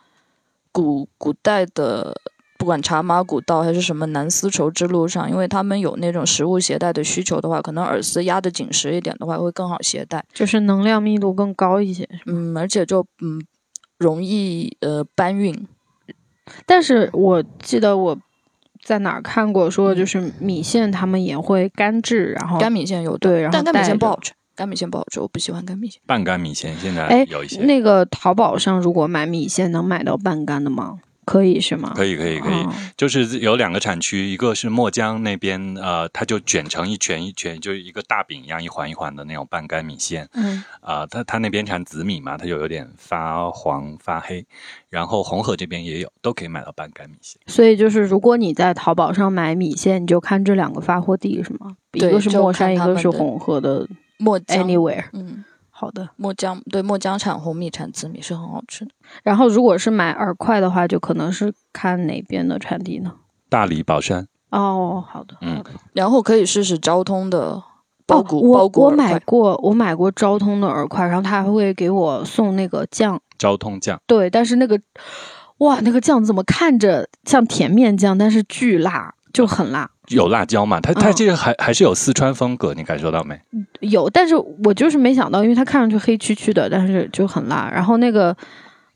[0.76, 2.14] 古古代的，
[2.58, 12.06] 不管茶马古道还是什么南丝绸之路上，因为他们有那种食物携带的需求的话，可能饵丝压得紧实一点的话，会更好携带，就是能量密度更高一些。
[12.26, 13.40] 嗯，而且就嗯
[13.96, 15.66] 容易呃搬运。
[16.66, 18.18] 但是我记得我
[18.84, 24.34] 在哪儿看过，说就是米线他们也会干制，然后干米线有对，然后但干米线不好吃。
[24.56, 26.00] 干米线不好吃，我不喜欢干米线。
[26.06, 27.60] 半干米线现在有一些。
[27.60, 30.98] 那个淘宝上如果买米线能买到半干的吗？
[31.26, 31.92] 可以是吗？
[31.96, 40.28] 可以，可以，可以，哦就是有两个产区，一个是墨江那边，呃，它就卷成一圈一圈，就是一个大饼一样，一环一环的那种半干米线。
[40.34, 44.46] 嗯啊、它它那边产紫米嘛，它就有点发黄发黑。
[44.88, 47.40] 然后红河这边也有，都可以买到半干米线。
[47.48, 51.76] 所以就是，如果你在淘宝上买米线，你就看这两个发货地是吗？
[51.94, 53.84] 一个是墨山，一个是红河的
[54.18, 55.04] 墨江，Anywhere。
[55.12, 56.08] 嗯，好的。
[56.16, 58.90] 墨江对墨江产红米产紫米是很好吃的。
[59.22, 63.12] 然后如果是买饵块的话，就可能是看哪边的产地呢？
[63.48, 65.62] 大理宝山，哦，好的，嗯。
[65.92, 67.62] 然后可以试试昭通的
[68.06, 74.80] 包谷、哦、我我包谷饵块买过，我买过昭通的饵块，然后他还会给我送那个酱，昭通酱，对，但是那个
[75.58, 79.86] 哇，那个酱怎么看着像甜面酱，但是巨辣，就很辣。
[80.08, 80.80] 有辣椒嘛？
[80.80, 83.38] 它它嗯这个还、还是有四川风格，你感受到没？
[83.80, 87.70] 有，但是我就是没想到，因为它看上去黑黢黢的，但是就很辣。
[87.70, 88.34] 然后那个，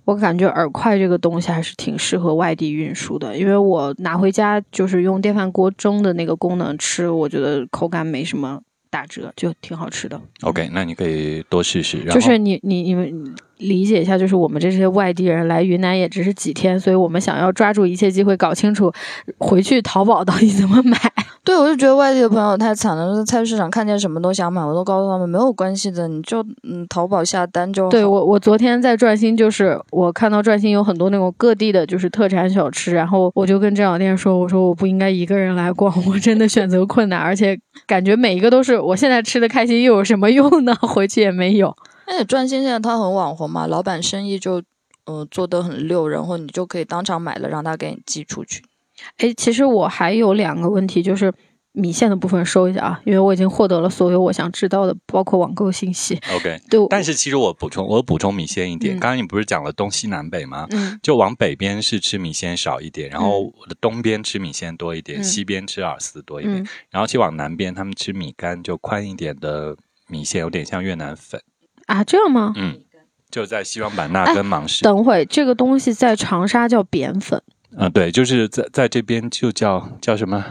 [0.07, 8.59] 我感觉饵块这个东西还是挺适合外地运输的，因为我拿回家就是用电饭锅蒸的那个功能吃，我觉得口感没什么
[8.90, 10.20] 打折，就挺好吃的。
[10.42, 12.05] OK，那你可以多试试。
[12.11, 18.92] 就是你你你们理解一下，就是我们这些外地人来云南也只是几天，所以我们想要抓住一切机会，搞清楚
[19.38, 20.98] 回去淘宝到底怎么买。
[21.42, 27.90] 对，我就觉得外地的朋友太惨了，就在菜市场看见什么都想买，我都告诉他们没有关系的，你就嗯淘宝下单就好。
[27.90, 40.74] 对我，我昨天在转心，就是我看到转心有很多那种各地的，就是特产小吃，然后我就跟这小店说，我说我不应该一个人来逛，我真的选择困难，而且感觉每一个都是我现在吃的开心，又有什么用呢？
[40.83, 41.74] 回去也没有。
[42.07, 44.62] 而且转心现在他很网红嘛，老板生意就
[45.07, 48.62] 呃做得很溜，然后你就可以当场买了，让他给你寄出去。
[49.19, 51.33] 哎，其实我还有两个问题，就是
[51.73, 56.21] 米线的部分收一下啊，因为我已经获得了所有我想知道的，包括网购信息。
[56.35, 58.97] OK，对，但是其实我补充，我补充米线一点。
[58.97, 60.67] 嗯刚刚你不是讲了东西南北吗？
[60.71, 69.77] 嗯就往北边是吃米线少一点，然后我的东边吃米线多一点，嗯西边吃饵丝多一点，嗯然后去往南边他们吃米干，就宽一点的
[70.09, 71.41] 米线，有点像越南粉。
[71.87, 72.53] 啊，这样吗？
[72.57, 72.81] 嗯，
[73.31, 74.83] 就在西双版纳哎跟芒市。
[74.83, 77.41] 等会这个东西在长沙叫扁粉，
[77.76, 80.44] 嗯、对，就是在在这边就叫叫什么？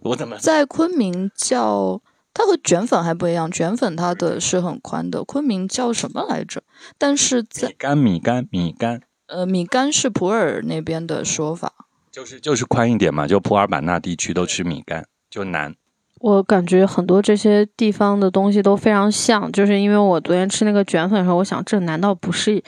[0.00, 0.36] 我怎么？
[0.38, 2.00] 在昆明叫
[2.32, 6.62] 它和卷粉还不一样，卷粉它的是很宽的，昆明叫什么来着？
[6.98, 11.72] 但是在米干，米干，米干，呃米干是普洱那边的说法。
[12.10, 15.74] 就是就是宽一点嘛，就普洱版纳地区都吃米干，就南。
[16.20, 22.62] 我感觉很多这些地方的东西都非常像，就是因为我昨天吃那个卷粉的时候，我想这难道不是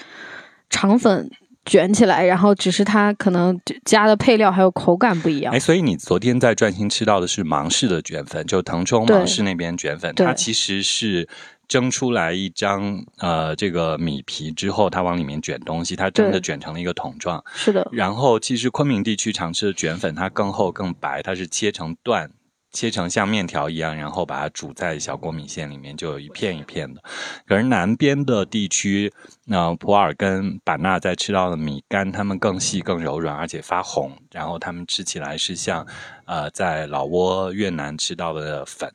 [0.71, 1.31] 肠粉
[1.65, 5.59] 卷起来，然后只是它可能加的配料还有口感不一样哎，？
[5.59, 11.29] 所以你昨天在转心吃到的是芒市的卷粉，就腾冲芒市那边卷粉，它其实是
[11.69, 17.43] 蒸出来一张呃这个米皮之后，它往里面卷东西，它真的卷成了一个桶状。
[17.55, 22.31] 是的，然后其实昆明地区常吃的卷粉，它更厚更白，它是切成段。
[22.73, 27.03] 切成像面条一样，然后把它煮在小锅米线里面，就有一片一片的。
[27.47, 29.13] 可是南边的地区，
[29.45, 35.87] 那、普洱跟版纳在吃到的米干，它们更细、更柔软，而且发红，然后它们吃起来是像
[36.25, 38.91] 呃在老挝、越南吃到的粉、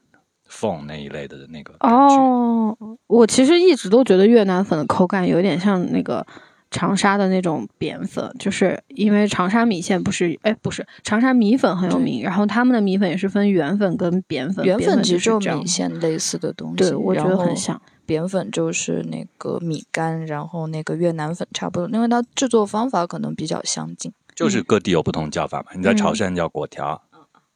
[0.47, 1.75] 凤那一类的那个。
[1.81, 6.25] 哦，我其实一直都觉得越南粉的口感有点像那个
[6.71, 17.81] 长沙的那种扁粉，就是因为长沙米线不是，哎，不是长沙米粉很有名，然后他们的米粉也是分圆粉跟扁粉，圆粉其实就就是米线类似的东西，对，我觉得很像。
[18.05, 24.13] 扁粉就是那个米干，然后那个越南粉差不多，因为它制作方法可能比较相近。
[24.33, 25.65] 就是各地有不同叫法嘛。
[25.75, 27.01] 你在潮汕叫粿条，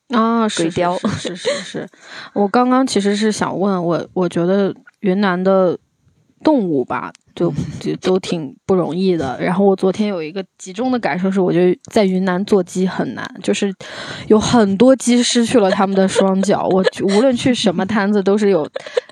[0.09, 1.89] 啊，是是鬼雕是是是是。
[2.33, 5.79] 我刚刚其实是想问我，我觉得云南的
[6.43, 9.37] 动物吧，就就都挺不容易的。
[9.41, 13.73] 然后我昨天有一个集中的感受是，我觉得在云南做鸡很难，就是
[14.27, 16.67] 有很多鸡失去了他们的双脚。
[16.71, 18.69] 我无论去什么摊子，都是有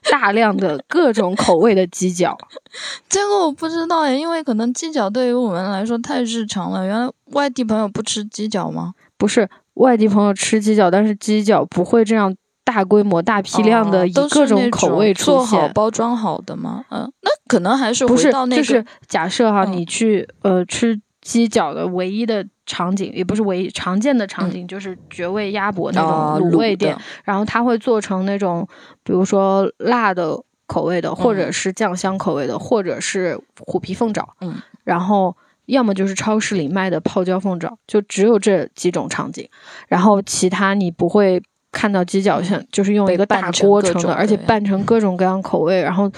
[0.09, 2.37] 大量的各种口味的鸡脚。
[3.09, 6.85] 这个我不知道诶，因为可能鸡脚对于我们来说太日常了。
[6.85, 8.93] 原来外地朋友不吃鸡脚吗？
[9.17, 12.33] 不是外地朋友吃鸡脚，但是鸡脚不会这样
[12.71, 15.67] 大规模、大批量的以各种口味出做好。
[15.69, 16.85] 包装好的吗？
[16.91, 28.67] 嗯，那可能还是不是回到，那个，就是假设哈，嗯你去呃吃鸡脚的唯一的场景，也不是唯一常见的场景，就是绝味鸭脖那种卤味的店，然后它会做成那种，
[29.03, 34.53] 比如说辣的口味的，或者是酱香口味的，或者是虎皮凤爪，嗯，
[34.83, 35.35] 然后。
[35.69, 39.47] 要么就是超市里卖的泡椒凤爪，就只有这几种场景，
[39.87, 41.39] 然后其他你不会
[41.71, 45.81] 看到鸡脚像就是用一个大锅盛的，而且拌成各种各样口味。
[45.81, 46.11] 然后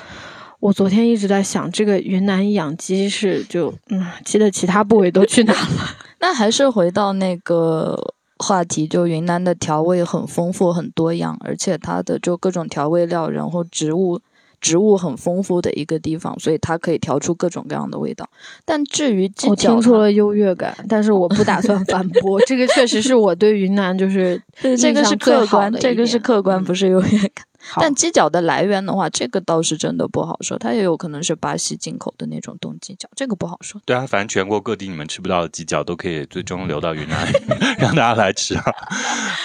[0.59, 5.67] 我昨天一直在想，这个云南养鸡是就嗯鸡的其他部位都去哪了？
[6.19, 14.19] 那还是回到那个话题，就云南的调味很丰富、很多样，而且它的就各种调味料，然后植物。
[14.61, 18.29] 植物很丰富的一个地方，所以它可以调出各种各样的味道。
[18.63, 22.39] 但至于鸡我听出了优越感，但是我不打算 反驳。
[22.41, 24.41] 这个确实是我对云南就是
[24.77, 27.45] 这个是客观，的这个是客观，嗯不是优越感。
[27.63, 33.79] 好但鸡脚的来源的话，这个倒是真的不好说，它也有可能是巴西进口的那种冻鸡脚，这个不好说。
[33.85, 37.31] 对啊，反正全国各地你们吃不到的鸡脚都可以最终流到云南，
[37.77, 38.63] 让大家来吃啊！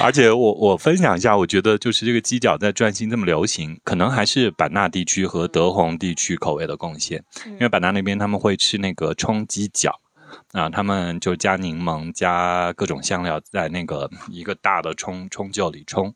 [0.01, 7.23] 而且我我分享一下，我觉得就是这个鸡脚在转心这么流行，可能还是版纳地区和德宏地区口味的贡献。
[7.47, 10.01] 因为版纳那边他们会吃那个冲鸡脚。
[10.53, 16.15] 啊，他们就加柠檬，加各种香料，在那个一个大的冲冲臼里冲，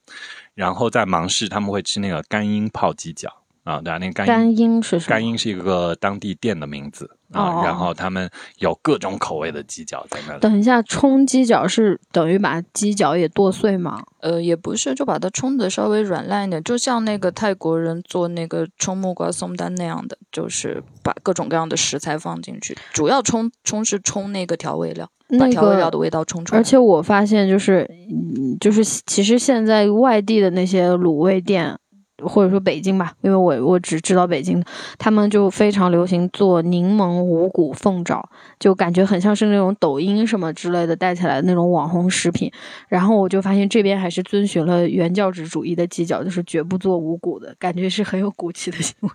[0.55, 5.09] 然后在芒市他们会吃那个干鹰泡鸡脚啊，对啊，那个干鹰干音是什么？
[5.11, 10.41] 干音是一个当地店的名字啊，哦然后他们有各种口味的鸡脚在那里。
[10.41, 14.03] 等一下，冲鸡脚是等于把鸡脚也剁碎吗？
[14.21, 26.61] 呃，也不是，就把它冲的稍微软烂一点，就像那个泰国人做那个冲木瓜松丹那样的，就是把各种各样的食材放进去，主要冲冲是冲那个调味料，把那调味料个的味道冲出来。
[26.61, 31.79] 而且我发现，就是，嗯，就是其实现在外地的那些卤味店，
[32.21, 34.63] 或者说北京吧，因为我我只知道北京，
[34.99, 42.51] 他们就非常流行做柠檬五谷凤爪，就感觉很像是那种抖音什么之类的带起来的那种网红食品。
[42.89, 49.09] 然后我就发现这边还是遵循了原教旨主义的鸡脚，就是绝不做五谷的，感觉是很有骨气的行为。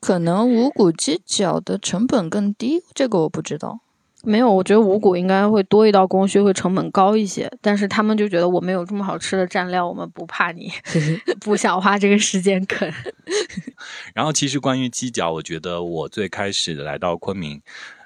[0.00, 3.80] 可能五谷鸡脚的成本更低，这个我不知道。
[4.22, 7.50] 没有，我觉得五谷应该会多一道工序，会成本高一些。
[7.60, 10.70] 但是他们就觉得我们有这么好吃的蘸料，我们不怕你
[11.40, 12.92] 不想花这个时间啃。
[14.14, 17.60] 然后其实关于鸡脚，我觉得我最开始来到昆明，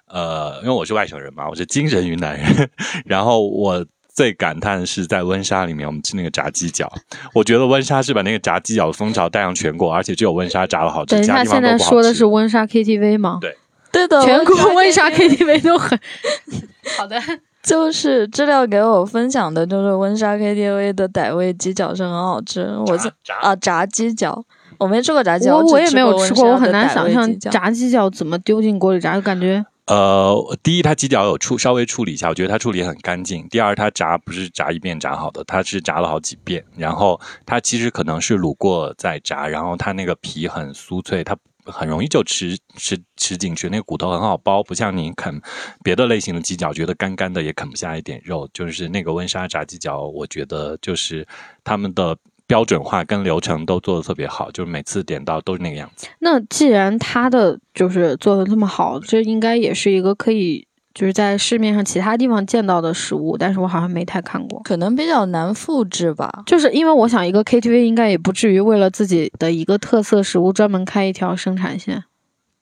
[0.08, 2.70] 呃，因为我是外省人嘛，我是精神云南人，
[3.04, 3.84] 然后我。
[4.16, 6.88] 最感叹的是在温莎里面，我们吃那个炸鸡脚。
[7.32, 13.38] 我觉得温莎是把那个炸鸡脚的风潮带上全国，而且只有温莎炸的好吃，等一下，现在说的是温莎 KTV 吗？
[13.40, 13.56] 对
[13.94, 15.98] 对的，全国温温莎 KTV 都很
[16.98, 17.18] 好的。
[17.64, 22.76] 就是资料给我分享的，就是温莎 KTV 的傣味鸡脚是很好吃。
[22.86, 24.44] 我是炸啊炸鸡脚，
[24.78, 33.46] 我没吃过炸鸡脚，我我也没有吃吃过，我很难想象炸鸡脚怎么丢进锅里炸，就感觉呃，第一，它鸡脚有处稍微处理一下，我觉得它处理很干净。
[33.48, 36.62] 第二，它炸不是炸一遍炸好的，它是炸了好几遍。
[36.76, 41.34] 然后它其实可能是卤过再炸，然后它那个皮很酥脆，它
[41.64, 45.40] 很容易就吃吃吃进去，那个骨头很好剥，不像你啃
[45.82, 48.48] 别的类型的鸡脚，觉得干干的也啃不下一点肉。
[48.52, 51.26] 就是那个温莎炸鸡脚，我觉得就是
[51.62, 52.16] 他们的。
[52.46, 56.06] 标准化跟流程都做的特别好，就是每次点到都是那个样子。
[56.18, 64.60] 那既然它的就是做的这么好，这应该也是一个可以就是在市面上其他地方见到的食物，但是我好像没太看过。
[64.62, 66.44] 可能比较难复制吧。
[66.46, 72.04] 就是因为我想，一个 KTV 应该也不至于为了自己的一个特色食物专门开一条生产线。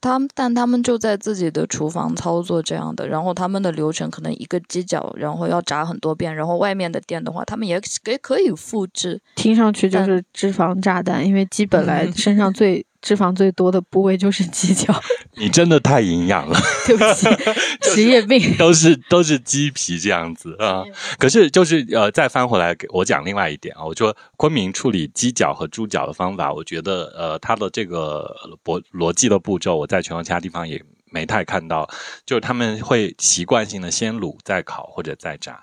[0.01, 9.21] 他们但他们就在自己的厨房操作这样的，然后他们的流程可能一个鸡脚，然后要炸很多遍，然后外面的店的话，他们也也可以复制。
[9.37, 14.95] 听上去就是脂肪炸弹，因为鸡本来身上最脂肪最多的部位就是 鸡脚。
[15.35, 16.59] 你真的太营养了。
[16.87, 17.27] 对不起，
[17.81, 18.57] 职业病。
[18.57, 20.85] 都是都是鸡皮这样子啊。
[21.19, 28.35] 可是就是呃，再翻回来给我讲另外一点啊，我说昆明处理鸡脚和猪脚的方法，我觉得呃，它的这个
[28.65, 31.89] 逻逻辑的步骤，我在全国其他地方也没太看到，
[32.25, 35.59] 就是他们会习惯性的先卤再烤或者再炸。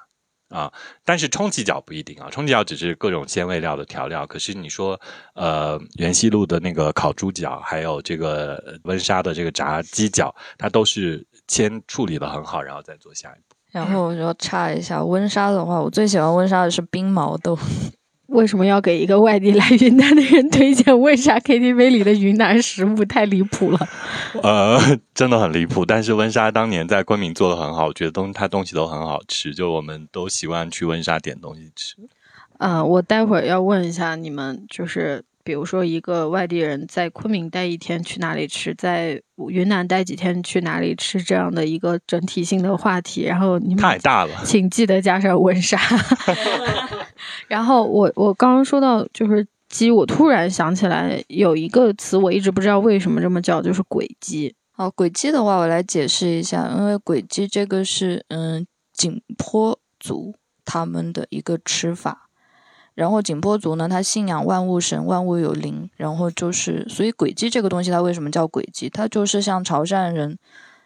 [0.49, 0.71] 啊，
[1.05, 4.25] 但是冲鸡脚不一定啊，冲鸡脚只是各种鲜味料的调料。
[4.27, 4.99] 可是你说，
[5.35, 13.55] 呃，园西路的那个烤猪脚，还有这个温莎的这个炸鸡脚，它都是先处理的很好，然后再做下一步。
[13.71, 17.55] 然后我就插一下，温莎的话，我最喜欢温莎的是冰毛豆。
[18.29, 23.03] 为什么要给一个外地来云南的人推荐为啥 KTV 里的云南食物？
[23.05, 23.79] 太离谱了。
[24.43, 24.79] 呃，
[25.13, 25.85] 真的很离谱。
[25.85, 31.95] 但是温莎当年在昆明做的很好，我觉得东它东西都很好吃，就我们都习惯去温莎点东西吃。
[32.59, 43.23] 嗯、我待会儿要问一下你们，就是比如说一个外地人在昆明待一天去哪里吃，在云南待几天去哪里吃这样的一个整体性的话题。
[43.23, 45.79] 然后你们太大了，请记得加上温莎。
[47.47, 54.55] 然后我我刚刚说到就是鸡，我突然想起来有一个词，我一直不知道为什么这么叫，就是鬼鸡。
[54.71, 62.29] 好，鬼鸡的话，我来解释一下，因为鬼鸡这个是嗯景颇族他们的一个吃法。
[62.95, 68.89] 然后景颇族呢，他信仰万物神，万物有灵，然后就是，所以鬼鸡这个东西，它为什么叫鬼鸡？
[68.89, 70.37] 它就是像潮汕人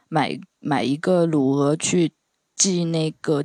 [0.09, 2.11] 买买一个卤鹅去
[2.55, 3.43] 祭那个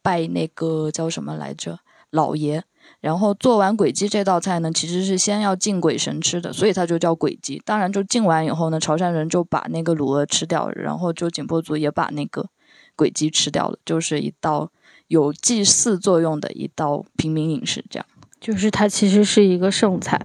[0.00, 2.62] 拜那个叫什么来着老爷。
[3.00, 7.60] 然后做完鬼鸡这道菜呢，其实是先要敬鬼神吃的，所以它就叫鬼鸡。
[7.64, 12.48] 当然，就敬完以后呢，潮汕人就把那个卤鹅吃掉，然后就景颇族也把那个
[12.96, 14.70] 鬼鸡吃掉了，就是一道
[15.08, 18.06] 有祭祀作用的一道平民饮食，这样。
[18.40, 20.20] 就是它其实是一个剩菜，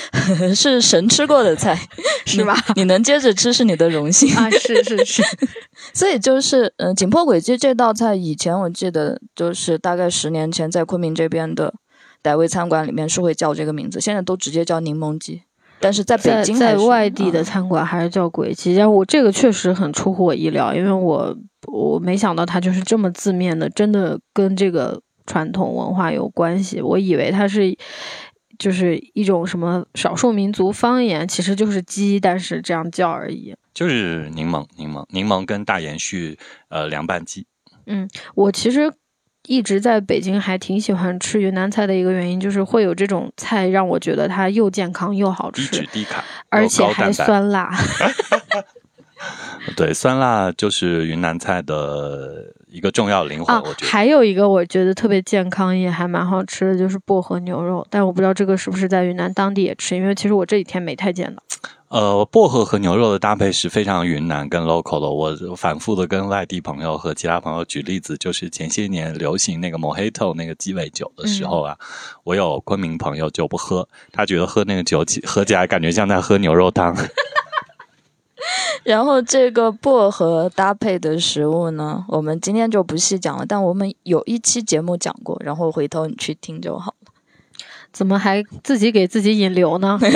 [0.56, 1.78] 是神吃过的菜，
[2.24, 2.56] 是吧？
[2.76, 4.48] 你能接着吃是你的荣幸啊！
[4.50, 5.22] 是是是，
[5.92, 11.74] 所以就是嗯，紧迫轨迹这道菜，以前我记得就是大概十年前在昆明这边的
[12.22, 15.42] 傣味餐馆里面是会叫这个名字，现在都直接叫柠檬鸡。
[15.80, 18.74] 但是在北京，在外地的餐馆还是叫鬼鸡。
[18.74, 25.00] 然后我这个确实很出乎我意料，因为我我没想到它就是这么字面的，真的跟这个。
[25.28, 27.76] 传统文化有关系，我以为它是
[28.58, 33.54] 就是一种什么少数民族方言，其实就是鸡，但是这样叫而已。
[33.74, 36.36] 就是柠檬，柠檬，柠檬跟大延续，
[36.70, 37.46] 呃，凉拌鸡。
[37.86, 38.92] 嗯，我其实
[39.46, 47.70] 一直在北京还挺喜欢吃云南菜的一个原因，就是会有这种菜让我觉得它又健康又好吃，低脂低卡，而且还酸辣。
[49.76, 53.56] 对，酸辣就是云南菜的一个重要灵魂。
[53.62, 57.86] 我觉得还有一个我觉得特别健康也还蛮好吃的，就是薄荷牛肉。
[57.90, 61.42] 但我不知道这个是不是在云南当地也吃，因为其实我这几天没太见到。
[61.88, 65.08] 呃，薄荷和牛肉的搭配是非常云南跟 local 的。
[65.08, 71.74] 我反复的跟外地朋友和其他朋友举例子，就是前些年流行那个 Mojito 那个鸡尾酒的时候啊，
[72.24, 76.94] 我有昆明朋友就不喝，他觉得喝那个酒起喝起来感觉像在喝牛肉汤。
[78.84, 83.44] 然后这个薄荷搭配的食物呢，我们今天就不细讲了。
[83.46, 87.12] 但我们有一期节目讲过，然后回头你去听就好了。
[87.92, 89.98] 怎么还自己给自己引流呢？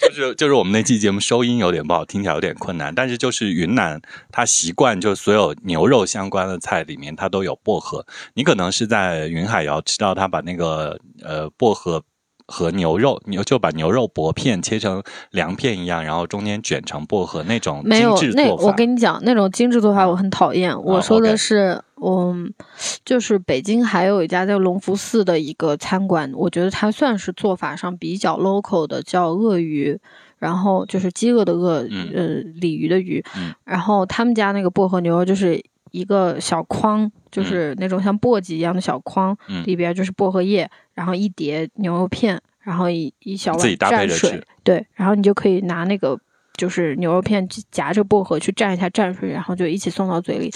[0.00, 2.94] 就是就是我们那期节目收音有点不好，听起来有点困难。
[2.94, 4.00] 但是就是云南，
[4.30, 8.04] 它习惯就所有牛肉相关的菜里面，它都有薄荷。
[8.34, 12.02] 你可能是在云海肴吃到它把那个呃薄荷。
[12.46, 18.64] 和牛肉，牛就把牛肉薄片切成凉片一样，然后中间卷成薄荷那种精致做法。
[18.64, 20.80] 我跟你讲，那种精致做法我很讨厌。
[20.82, 22.52] 我说的是，嗯，
[23.04, 29.98] 就是北京还有一家叫隆福寺的一个餐馆，我觉得它算是做法上比较 local 的，叫鳄鱼，
[30.38, 32.26] 然后就是饥饿的饿，呃，
[32.60, 33.24] 鲤鱼的鱼。
[33.64, 35.62] 然后他们家那个薄荷牛肉就是
[35.92, 40.68] 一个小筐，就是那种像簸箕一样的小筐，里边就是薄荷叶。
[40.94, 46.20] 然后一碟牛肉片，然后一一小碗蘸水，对，然后你就可以拿那个
[46.54, 50.52] 就是牛肉片夹着薄荷去蘸一下蘸水，然后就一起送到嘴里。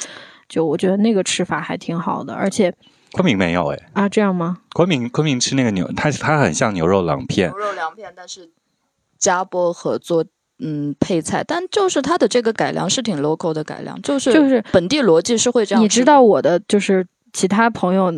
[0.46, 2.70] 就我觉得那个吃法还挺好的，而且
[3.12, 4.58] 昆明没有哎啊这样吗？
[4.74, 8.50] 昆明昆明吃那个牛，它它很像牛肉凉片，牛肉凉片，但是
[9.16, 10.22] 加薄荷做
[10.58, 15.82] 嗯配菜，但就是它的这个改良是挺 local 的改良，就是就是本地逻辑是会这样。
[15.82, 18.12] 你知道我的就是其他朋友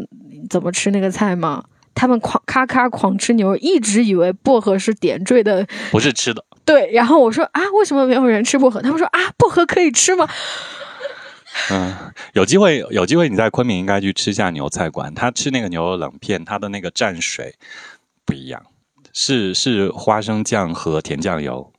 [0.48, 1.64] 怎么吃那个菜吗？
[1.94, 6.44] 他们狂咔咔狂吃牛肉，一直以为薄荷是点缀的，不是吃的。
[6.64, 8.80] 对，然后我说啊，为什么没有人吃薄荷？
[8.80, 10.28] 他们说啊，薄荷可以吃吗？
[11.72, 11.92] 嗯，
[12.34, 15.12] 有机会，有机会你在昆明应该去吃下牛菜馆。
[15.12, 17.56] 他吃那个牛肉冷片，他的那个蘸水
[18.24, 18.62] 不一样，
[19.12, 21.72] 是是花生酱和甜酱油，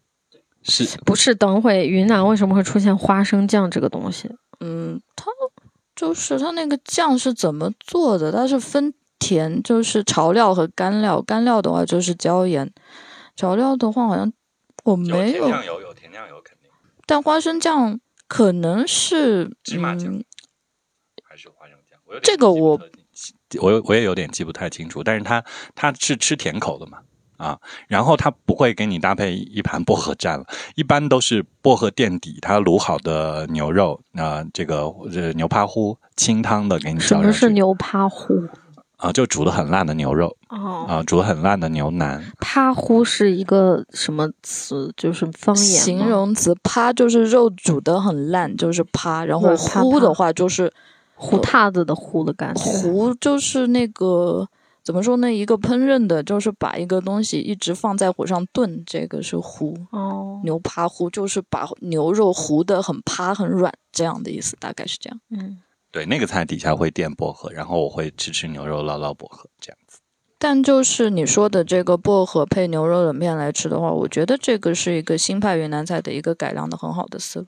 [0.64, 1.34] 是不是？
[1.36, 4.30] 等会云南为什么会出现花生酱这个东西？
[4.60, 5.32] 嗯，它
[5.96, 8.32] 就是它那个酱是怎么做的？
[8.32, 8.94] 它是分。
[9.22, 12.72] 甜就是调料和干料，干料的话就是椒盐，
[13.36, 14.32] 调料的话好像
[14.86, 15.46] 我没有。
[15.46, 16.72] 甜酱油有甜酱油肯定，
[17.06, 18.00] 但花生酱
[18.30, 20.24] 可能是芝麻酱
[21.22, 22.00] 还是花生酱？
[22.24, 22.80] 这个我
[23.60, 25.44] 我我也有点记不太清楚，但是它
[25.76, 27.00] 它是吃甜口的嘛
[27.40, 37.00] 啊，然后它不会给你搭配一盘薄荷蘸了，一般都是薄荷垫底，它卤好的牛肉啊，这个这牛扒糊清汤的给你。
[37.00, 38.34] 什么是牛扒糊？
[38.98, 42.22] 啊，就煮的很烂的牛肉哦，啊，煮的很烂的牛腩。
[42.42, 44.92] 趴糊是一个什么词？
[44.98, 46.54] 就是方言形容词。
[46.64, 49.24] 趴就是肉煮的很烂，就是趴。
[49.24, 50.70] 然后糊的话就是
[51.16, 52.62] 糊塌子的糊的感觉。
[52.62, 54.46] 糊就是那个
[54.90, 55.32] 怎么说呢？
[55.32, 59.78] 一个烹饪的，就是把一个东西一直放在火上炖，这个是糊。
[59.92, 65.22] 哦，牛扒糊就是把牛肉糊的很趴很软，这样的意思，大概是这样。
[65.30, 65.60] 嗯。
[65.92, 70.00] 对，那个菜底下会垫薄荷，然后我会吃吃牛肉，捞捞薄荷这样子。
[70.40, 77.46] 但就是你说的这个薄荷配牛肉冷面来吃的话，我觉得这个是一个新派云南菜的一个改良的很好的思路。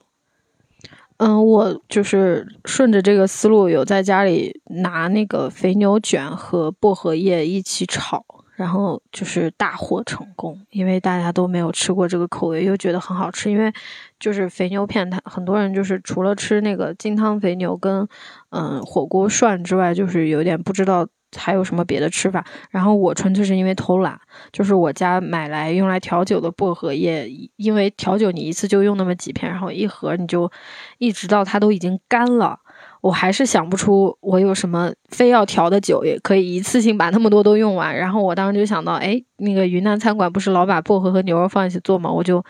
[1.24, 8.26] 嗯，我就是顺着这个思路，有在家里拿那个肥牛卷和薄荷叶一起炒。
[8.56, 13.50] 然后就是大获成功，因为大家都没有吃过这个口味，又觉得很好吃。
[13.50, 13.74] 因为
[14.20, 18.08] 就是肥牛片，它很多人就是除了吃那个金汤肥牛跟
[18.50, 22.46] 嗯火锅涮之外，就是有点不知道还有什么别的吃法。
[22.70, 24.20] 然后我纯粹是因为偷懒，
[24.52, 30.52] 就是我家买来用来调酒的薄荷叶，因为调酒你一次就用那么几片，然后一盒你就
[30.98, 32.60] 一直到它都已经干了。
[33.02, 37.96] 我还是想不出我有什么非要调的酒，也可以一次性把那么多都用完。
[37.96, 42.12] 然后我当时就想到，哎，那个云南餐馆不是老把薄荷和牛肉放一起做吗？
[42.12, 42.44] 我就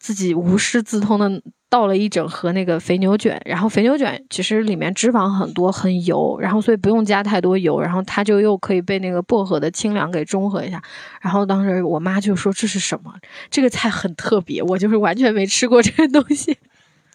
[0.00, 3.40] 自己无师自通的倒了一整盒那个肥牛卷。
[3.44, 10.82] 然后肥牛卷其实里面脂肪很多，很油，然后所以不用加太多油，然后它就又可以被那个薄荷的清凉给中和一下。
[11.20, 13.12] 然后当时我妈就说这是什么？
[13.50, 16.58] 这个菜很特别，我就是完全没吃过这个东西。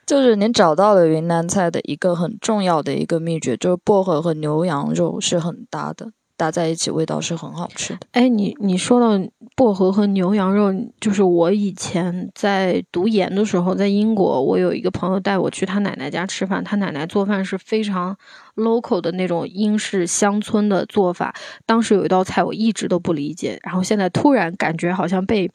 [0.05, 7.99] 就是您找到了云南菜的一个很重要的一个秘诀，就是薄荷和牛羊肉是很搭的，搭在一起味道是很好吃的。
[8.11, 9.19] 哎，你你说到
[9.55, 18.17] 薄荷和牛羊肉，就是我以前在读研的时候，在英国，我有一个朋友带我去他奶奶家吃饭，他奶奶做饭是非常
[18.55, 21.35] local 的那种英式乡村的做法。
[21.65, 25.49] 当时有一道菜我一直都不理解，然后现在突然感觉好像被。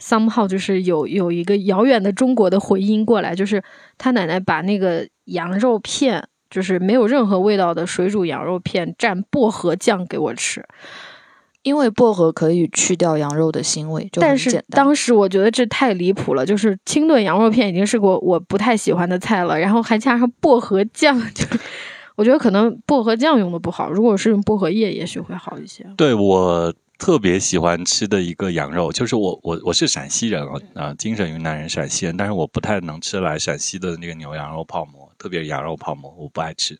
[0.00, 3.62] somehow 就是有有一个遥远的中国的回音过来，就是
[3.96, 10.64] 他奶奶把那个羊肉片，就是没有任何味道的水煮羊肉片蘸薄荷酱给我吃，
[11.62, 14.08] 因为薄荷可以去掉羊肉的腥味。
[14.12, 21.44] 但是当时我觉得这太离谱了，就是清炖羊肉片已经是我我不太喜欢的菜了，然后还加上薄荷酱， 就
[22.16, 25.86] 我觉得可能薄荷酱用的不好，如果是用薄荷叶，也许会好一些。
[25.96, 26.74] 对我。
[26.96, 36.78] 特别喜欢吃的一个羊肉，就是我我我是陕西人啊啊，精神云南人陕西人，但是我不太能吃来陕西的那个牛羊肉泡馍，特别是羊肉泡馍，我不爱吃，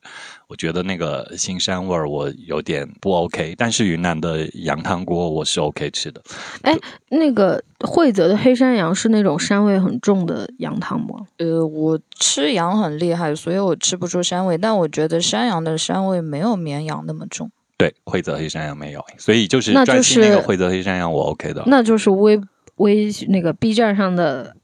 [0.49, 3.55] 我觉得那个腥膻味儿我有点不 OK。
[3.57, 6.21] 但是云南的羊汤锅我是 OK 吃的。
[6.61, 6.79] 哎，
[7.09, 11.27] 那个惠泽的黑山羊是那种膻味很重的羊汤吗？
[11.39, 17.51] 呃，我吃羊很厉害，所以我吃不出膻味，但我觉得山羊的膻味没有绵羊那么重。
[17.79, 21.63] 对，惠泽黑山羊没有，所以就是专心那个惠泽黑山羊，我 OK 的。
[21.67, 22.39] 那就是微
[22.77, 24.55] 微那个 B 站上的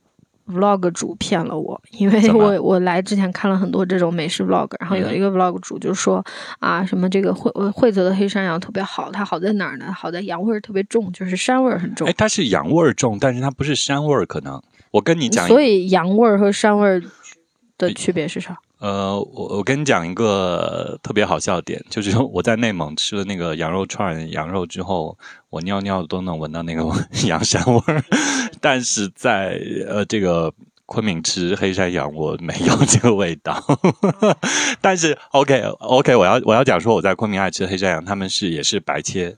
[0.51, 6.25] Vlog 主骗了我，因为我我来之前看了很多这种美食 Vlog，然后有一个 Vlog 主就说
[6.59, 9.93] 啊，什么这个惠惠泽的黑山羊特别好，它好在哪儿呢？
[9.93, 12.09] 好在羊味儿特别重，就是膻味儿很重。
[12.09, 17.03] 哎，它是羊味儿重，但是它不是膻味儿，可能我跟你讲，所以羊味儿和膻味儿
[17.79, 18.59] 的区别是啥？
[18.81, 25.19] 呃，我我跟你讲一个特别好笑的点，就是我在内蒙吃了那个羊肉串羊肉之后，
[25.51, 26.83] 我尿尿都能闻到那个
[27.29, 28.03] 羊膻味儿，
[28.59, 30.51] 但是在呃这个
[30.87, 33.63] 昆明吃黑山羊，我没有这个味道。
[34.81, 39.37] 但是 OK OK，我要我要讲说我在昆明爱吃黑山羊，他们是也是白切，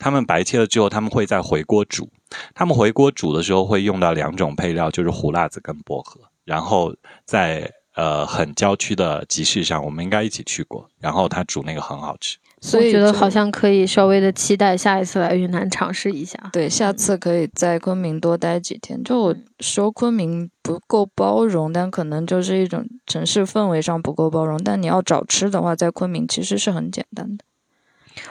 [0.00, 2.10] 他们白切了之后，他们会再回锅煮，
[2.56, 6.92] 他们回锅煮的时候会用到两种配料，就是胡辣子跟薄荷，然后
[7.24, 7.70] 再。
[8.00, 10.88] 呃，很郊区的集市上，我们应该一起去过。
[11.00, 16.38] 然后他煮那个很好吃，所以觉得好像可以稍微的期待下一次来云南尝试一下。
[16.50, 19.04] 对，下次可以在昆明多待几天。
[19.04, 24.58] 就我说昆明不够包容，但可能就是一种城市氛围上不够包容。
[24.64, 27.44] 但你要找吃的话，在昆明其实是很简单的。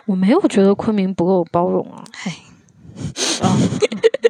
[0.07, 2.03] 我没有觉得昆明不够包容啊。
[2.11, 2.32] 嗨，
[3.41, 3.55] 啊，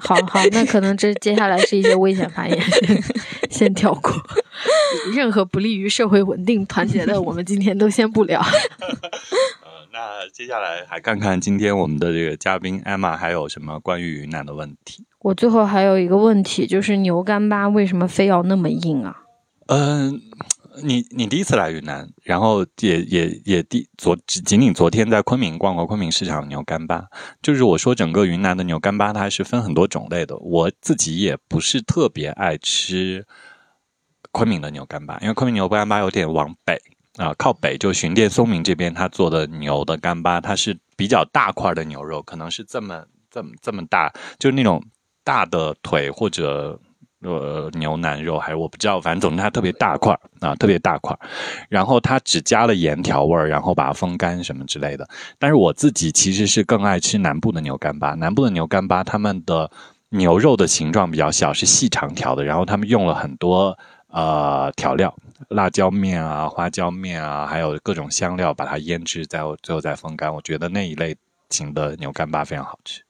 [0.10, 2.60] 好好，那可能这接下来是一些危险发言，
[3.51, 4.12] 先跳过。
[5.14, 8.41] 任何不利于社会稳定团结的，我们今天都先不聊。
[8.41, 15.05] 呃，那接下来还看看今天我们的这个嘉宾艾玛还有什么关于云南的问题。
[15.20, 19.16] 我最后还有一个问题，就是牛干巴为什么非要那么硬啊？
[19.68, 20.20] 嗯，
[20.84, 27.05] 你你第一次来云南，然后也也也第昨仅仅昨天在昆明逛过昆明市场牛干巴，
[27.41, 33.26] 就是我说整个云南的牛干巴它是分很多种类的，我自己也不是特别爱吃。
[34.32, 36.80] 昆明的牛干巴，因为昆明牛干巴有点往北
[37.17, 44.84] 啊，靠北就巡店松明这边，他做的牛的干巴，它是比较大块的牛肉，可能是这么这么这么大，就是那种
[45.24, 46.80] 大的腿或者
[47.22, 51.17] 呃牛腩肉，还是我不知道，反正总之它特别大块啊，特别大块。
[51.70, 55.07] 然后它只加了盐调味儿，然后把它风干什么之类的。
[55.38, 59.70] 但是我自己其实是更爱吃南部的牛干巴，南部的牛干巴他们的
[60.09, 63.78] 牛肉的形状比较小，是细长条的，然后他们用了很多。
[64.11, 65.15] 呃，调料，
[65.49, 70.34] 辣椒面啊，花椒面啊，还有各种香料，把它腌制，再最后再风干。
[70.34, 71.15] 我觉得那一类
[71.51, 73.03] 型的牛干巴非常好吃。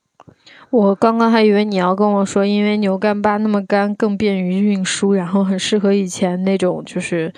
[0.72, 7.34] 我刚刚还以为你要跟我说，因为牛干巴那么干，更便于运输，然后很适合以前那种就是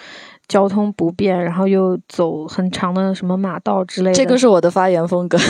[0.48, 4.16] 交通不便，然后又走很长的什么马道之类的。
[4.16, 5.38] 这个是我的发言风格。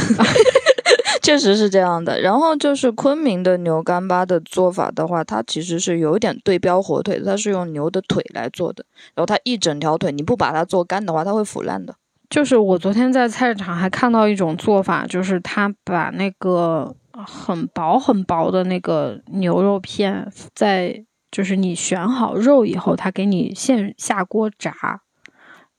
[1.24, 2.20] 确实是这样的。
[2.20, 8.84] 然后就是昆明的牛干巴的做法的话，它其实是有一点对标火腿，它是用牛的腿来做的。
[9.14, 11.94] 然后它一整条腿，你不把它做干的话，它会腐烂的。
[12.30, 25.02] 就是我昨天在菜市场还看到一种做法，就是他把那个很薄很薄的那个牛肉片，在就是你选好肉以后，他给你现下锅炸，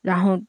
[0.00, 0.40] 然后。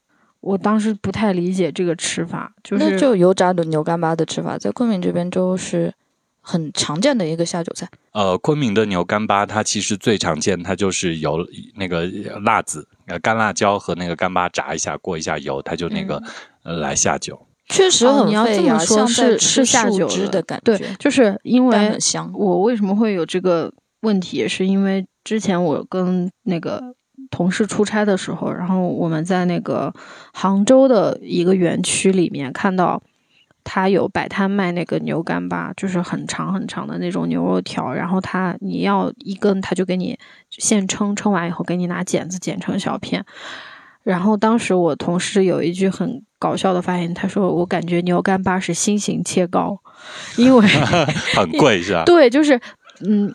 [0.44, 5.94] 我当时不太理解这个吃法，就是那就油炸的牛干巴的吃法，在昆明这边就是
[6.42, 7.88] 很常见的一个下酒菜。
[8.12, 12.06] 呃，昆明的牛干巴，它其实最常见，它就是油那个
[12.44, 16.22] 辣子、呃干辣椒和那个干巴炸一下，过一下油，它就那个
[16.64, 17.48] 呃来下酒。
[17.74, 20.78] 确实很你要这么说，是吃下酒的感觉。
[20.78, 21.98] 对，就是因为。
[22.34, 26.94] 我为什么会有这个问题，也是因为之前我跟那个。
[27.30, 29.92] 同事出差的时候，然后我们在那个
[30.34, 33.02] 杭州的一个园区里面看到，
[33.64, 37.92] 他有摆摊卖那个牛干巴，就是很长很长的那种牛肉条。
[37.92, 40.16] 然后他你要一根，他就给你
[40.50, 43.26] 现称，称完以后给你拿剪子剪成小片。
[44.04, 49.80] 然后当时我同事有一句很搞笑的发言，他说：“我感觉牛干巴是新型切糕，
[50.38, 50.68] 因为
[51.36, 52.60] 很贵是吧？” 对，就是。
[53.06, 53.34] 嗯，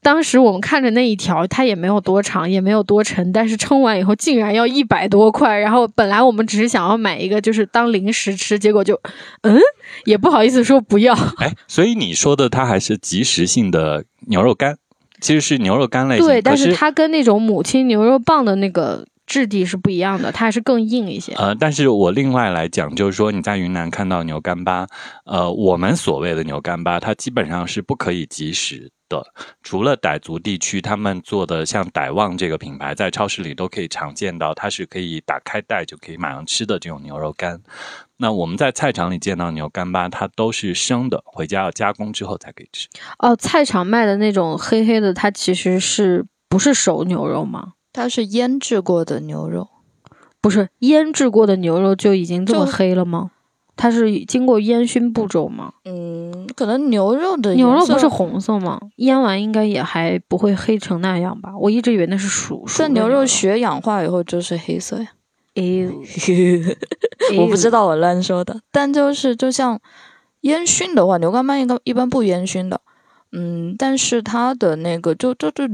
[0.00, 5.58] 当时我们看着那一条，它也没有多长，也没有多沉，但是称完以后竟然要一百多块。
[5.58, 9.00] 然后本来我们只是想要买一个，就是当零食吃，结果就，
[9.40, 9.58] 嗯，
[10.04, 11.14] 也不好意思说不要。
[11.38, 14.76] 哎，所以你说的它还是即食性的牛肉干，
[15.20, 16.26] 其实是牛肉干类型。
[16.26, 19.04] 对，但是它跟那种母亲牛肉棒的那个。
[19.28, 21.34] 质地是不一样的，它还是更硬一些。
[21.34, 24.86] 呃，但是我另外来讲，就是说你在云南看到牛干巴，
[25.26, 29.22] 呃，我们所谓的牛干巴，它基本上是不可以即食的。
[29.62, 37.60] 除了傣族地区，他们做的像傣旺这个品牌，在超市里都可以常见到，它是可以打开袋就可以马上吃的这种牛肉干。
[38.16, 42.88] 那我们在菜场里见到牛干巴，它都是生的，回家要加工之后才可以吃。
[43.18, 47.74] 哦，菜场卖的那种黑黑的，它其实是不是熟牛肉吗？
[47.98, 49.66] 它是腌制过的牛肉，
[50.40, 53.32] 不是腌制过的牛肉就已经这么黑了吗？
[53.74, 55.72] 它是经过烟熏步骤吗？
[55.84, 58.80] 嗯，可能牛肉的牛肉不是红色吗？
[58.98, 61.58] 腌完应该也还不会黑成那样吧？
[61.58, 62.64] 我一直以为那是熟。
[62.78, 65.08] 但牛肉血氧化以后就是黑色呀。
[65.56, 65.88] 哎，
[67.36, 68.60] 我不知道，我乱说的。
[68.70, 69.80] 但就是就像
[70.42, 72.80] 烟熏的话，牛肝斑应该一般不烟熏的。
[73.32, 75.64] 嗯，但是它的那个就就就。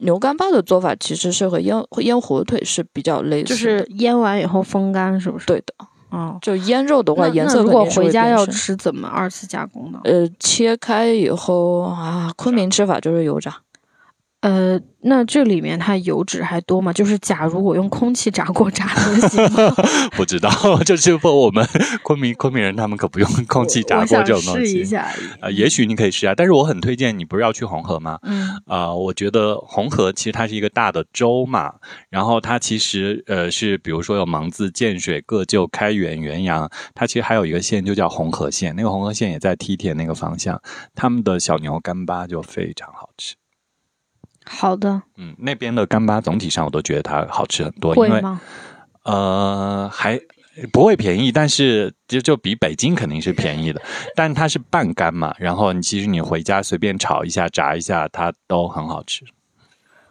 [0.00, 5.46] 牛干巴的做法其实是和腌腌火腿是比较类似，就是腌完以后风干，是不是？
[5.46, 5.74] 对的，
[6.10, 10.00] 哦，就腌肉的话，颜色如果回家要吃，怎么二次加工呢？
[10.04, 13.56] 呃，切开以后啊，昆明吃法就是油炸。
[14.40, 16.90] 呃，那这里面它油脂还多吗？
[16.94, 19.74] 就是假如我用空气炸锅炸的行吗？
[20.16, 20.50] 不知道，
[20.82, 21.66] 就是不我们
[22.02, 24.66] 昆明昆明人他们可不用空气炸锅这种东西。
[24.66, 25.06] 试一下
[25.42, 28.18] 啊，也许你可以试一下，但是我很推荐你，不是要去红河吗？
[28.22, 31.74] 嗯啊，我觉得红河其实它是一个大的州嘛，
[32.08, 40.58] 然后它其实呃是比如说有芒自、建水、个旧、开原、元阳，它其实还有一个县就叫红河县，那个红河县也在梯田那个方向，
[40.94, 43.34] 他们的小牛干巴就非常好吃。
[44.46, 48.22] 好的，嗯，那边的干巴总体上我都觉得它好吃很多，因为？
[49.04, 50.20] 呃，还
[50.72, 53.80] 不会便宜，但是就就比北京肯定是便宜的，
[54.14, 59.24] 但它是半干嘛，然后你其实你回家随便炒一下、炸一下，它都很好吃。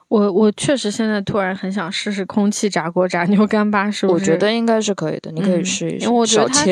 [0.10, 4.24] 我我确实现在突然很想试试空气炸锅炸牛干巴，是不是？
[4.24, 6.06] 我觉得应该是可以的，你可以试一试。
[6.06, 6.66] 因为我觉得它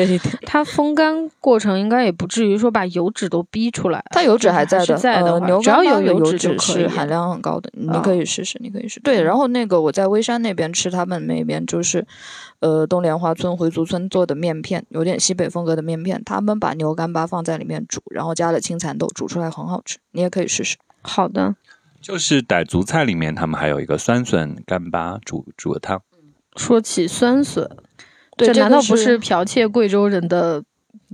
[0.44, 4.04] 它风干过程应该也不至于说把油脂都逼出来。
[4.10, 5.38] 它油脂还在的，在的。
[5.40, 8.98] 牛只要有油脂是含量很高的，你可以试试，你可以试。
[9.00, 12.04] 对，然后那个我在微山那边吃，他们那边就是，
[12.58, 20.76] 呃，东莲花村回族村做的面片，有点西北风格的面片，他们把牛干巴放在里面煮，然后加了青蚕豆，煮出来很好吃，你也可以试试。
[21.02, 21.54] 好的。
[22.00, 26.00] 就是傣族菜里面，他们还有一个酸笋干巴煮煮的汤。
[26.56, 27.68] 说起酸笋，
[28.36, 30.62] 对这难道不是剽窃贵州人的？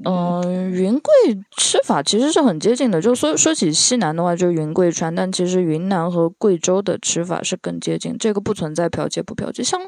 [0.05, 1.13] 嗯，云贵
[1.57, 3.01] 吃法其实是很接近的。
[3.01, 8.17] 就说说起西南的话，就是云贵川，但其实云南和贵州的吃法是更接近。
[8.19, 9.81] 这个不存在剽窃不剽窃，像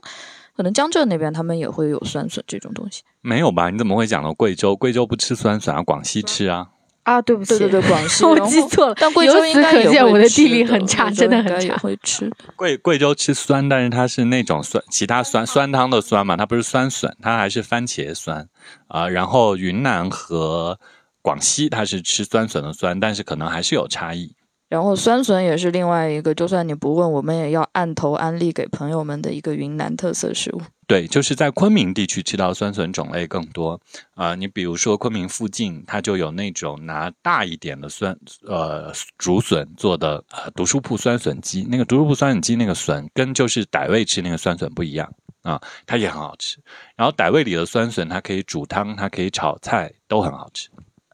[0.57, 3.03] 可能江浙那边他们也会有酸笋这种东西。
[3.21, 3.71] 没有吧？
[3.71, 4.77] 你怎么会讲到贵州？
[4.77, 5.83] 贵州不吃酸笋啊？
[5.83, 6.69] 广西吃啊？
[7.07, 8.95] 啊，对不起，对对对，广西， 我记错了。
[8.99, 11.77] 但贵州应该可见我的地理很差，真的很差。
[11.79, 18.49] 会吃贵贵州吃酸，但是它是那种酸，其他酸酸汤的酸嘛，它不是酸笋，它还是番茄酸
[18.89, 19.09] 啊。
[19.09, 20.81] 然后云南和
[21.23, 24.35] 广西它是吃酸笋的酸，但是可能还是有差异。
[24.69, 30.61] 然后酸笋也是另外一个，就算你不问，我们也要按头安利给朋友们的一个云南特色食物。
[30.89, 33.81] 对，就是在昆明地区吃到酸笋种类更多
[34.15, 38.17] 啊、你比如说昆明附近，它就有那种拿大一点的酸
[38.47, 45.13] 呃竹笋做的呃读书铺酸笋鸡，那个读书铺酸笋鸡那个笋跟就是傣味吃那个酸笋不一样
[45.43, 46.59] 啊、它也很好吃。
[46.97, 50.69] 然后傣味里的酸笋，它可以煮汤，它可以炒菜，都很好吃。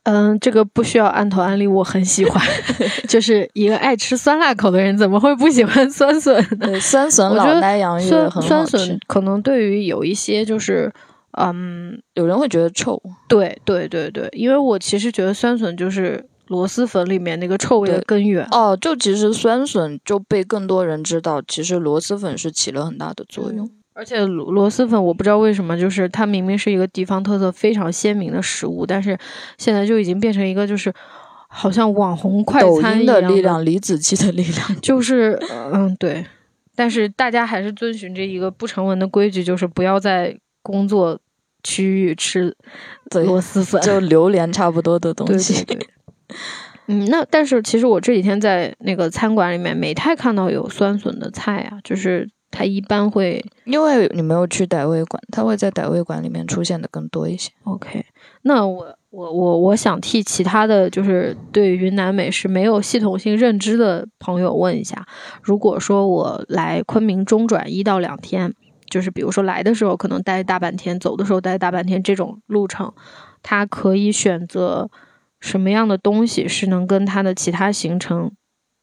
[0.05, 2.45] 嗯，这个不需要按头安利，我很喜欢。
[3.09, 6.67] 就是一个爱吃酸辣口的人，怎么会不喜欢酸笋呢？
[6.67, 10.93] 对，酸笋老奶洋芋酸很好酸笋，可能对于有一些就是，
[11.39, 18.45] 嗯，有人会觉得臭，对对对对，因为我其实觉得酸笋就是螺蛳粉里面那个臭味的根源。
[18.51, 23.71] 哦，就其实酸笋就被更多人知道，其实螺蛳粉是起了很大的作用。
[23.95, 29.19] 而且螺螺蛳粉，我不知道为什么，就是它明明是一个地方特色非常鲜明的食物，但是
[29.59, 30.93] 现在就已经变成一个就是
[31.49, 34.77] 好像网红快餐一样的力量，李子柒的力量。
[34.81, 35.39] 就是
[35.73, 36.25] 嗯对，
[36.75, 41.19] 但是大家还是遵循着一个不成文的规矩，就是不要在工作
[41.63, 42.57] 区域吃，
[43.27, 45.63] 螺蛳粉，就榴莲差不多的 东对西。
[45.65, 45.87] 对对。
[46.87, 57.51] 嗯，那但是其实我这几天在那个餐馆里面没太看到有酸笋的菜啊，就是它一般会因为你没有去傣味馆，它会在傣味馆里面出现的更多一些。
[57.65, 58.05] OK。
[58.43, 65.05] 那我我我我想替其他的就是对云南美食没有系统性认知的朋友问一下，
[65.43, 68.53] 如果说我来昆明中转一到两天，
[68.91, 72.93] 就是比如说来的时候可能待大半天，走的时候待大半天这种路程，
[73.43, 74.91] 它可以选择
[75.41, 78.33] 什么样的东西是能跟它的其他行程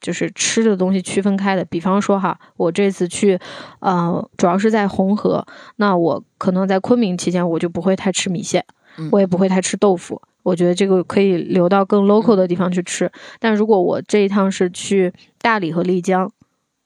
[0.02, 1.64] 就是吃的东西区分开的。
[1.66, 3.40] 比方说哈，我这次去，
[3.80, 5.46] 呃，主要是在红河，
[5.78, 8.66] 那我可能在昆明期间我就不会太吃米线，
[8.98, 10.22] 嗯我也不会太吃豆腐。
[10.44, 13.12] 我觉得这个可以留到更 local 的地方去吃。
[13.40, 16.32] 但如果我这一趟是去大理和丽江，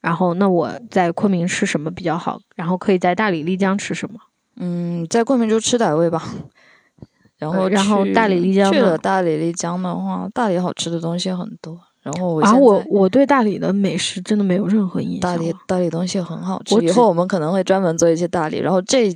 [0.00, 2.40] 然后那我在昆明吃什么比较好？
[2.56, 4.18] 然后可以在大理、丽江吃什么？
[4.56, 6.22] 嗯，在昆明就吃傣味吧。
[7.38, 11.80] 然后呃然后大理丽江去了大理丽江的话，大理好吃的东西很多。
[12.04, 15.36] 然后我啊，我我对大理的美食真的没有任何印象大。
[15.36, 18.58] 理大理东西很好吃以后我们可能会专门做一些大理。
[18.58, 19.12] 然后这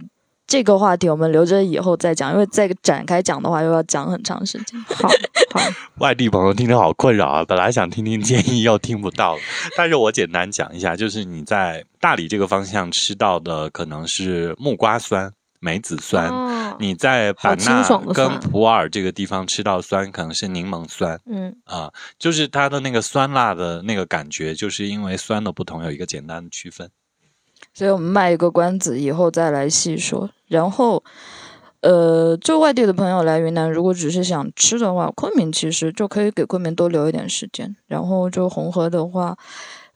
[0.46, 4.80] 这个话题我们留着以后再讲，因为再展开讲的话又要讲很长时间。
[4.80, 5.06] 好
[5.52, 5.60] 好，
[6.00, 7.44] 外地朋友听着好困扰啊！
[7.44, 9.40] 本来想听听建议，又听不到了。
[9.76, 15.30] 但是我简单讲一下，就是你在大理这个方向吃到的可能是木瓜酸、
[15.60, 17.82] 梅子酸；哦你在版纳
[18.14, 26.90] 跟普洱这个地方吃到酸，可能是柠檬酸嗯啊、就是它的那个酸辣的那个感觉，就是因为酸的不同有一个简单的区分。
[27.74, 30.30] 所以我们卖一个关子，以后再来细说。
[30.46, 31.02] 然后，
[31.80, 37.76] 呃，就外地的朋友来云南，如果只是想吃的话，昆明其实就可以给昆明多留一点时间。
[37.86, 39.36] 然后就红河的话，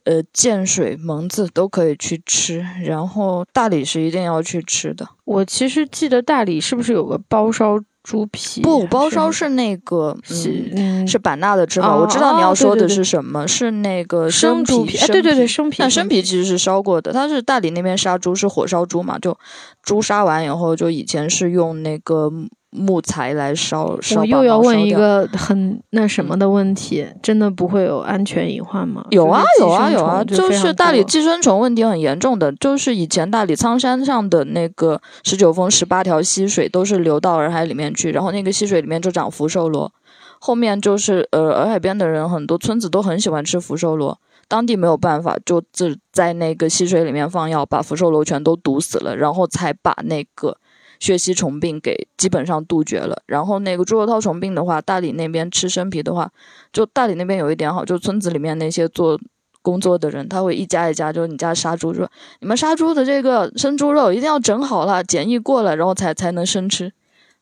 [0.05, 2.65] 呃，建水、蒙自都可以去吃。
[2.83, 5.07] 然后大理是一定要去吃的。
[5.25, 8.61] 我其实记得大理是不是有个包烧猪皮？
[8.61, 11.95] 不，包烧是是那个，是是版纳的吃法。
[11.95, 14.97] 哦我知道你要说的是什么，是那个生猪皮。
[14.97, 19.37] 哎，对对对，生生皮，但生皮其实是烧过的，它是大理那边杀猪是火烧猪嘛，就
[19.81, 22.29] 猪杀完以后，就以前是用那个
[22.73, 24.21] 木材来烧烧。
[24.21, 29.05] 我又要问一个很那什么的问题，真的不会有安全隐患吗？
[29.11, 39.91] 有啊有啊有啊，就是大理寄生虫问题很严重的，就是以前大理苍山上的那个十九峰十八条溪水都是流到洱海里面去，然后那个溪水里面就长福寿螺，
[40.39, 50.57] 后面就是呃洱海边的人很多村子都很喜欢吃福寿螺，当地没有办法，就自在那个溪水里面放药，把福寿螺全都毒死了，然后才把那个
[51.03, 53.21] 血吸虫病给基本上杜绝了。
[53.25, 56.31] 然后那个猪肉绦虫病的话，大理那边吃生皮的话，
[56.71, 59.19] 就大理那边有一点好，就村子里面那些做
[59.61, 66.93] 工作的人，他会一家一家，就是你家杀猪说，你们杀猪的这个生猪肉一定要整好了，检疫过了，然后才才能生吃。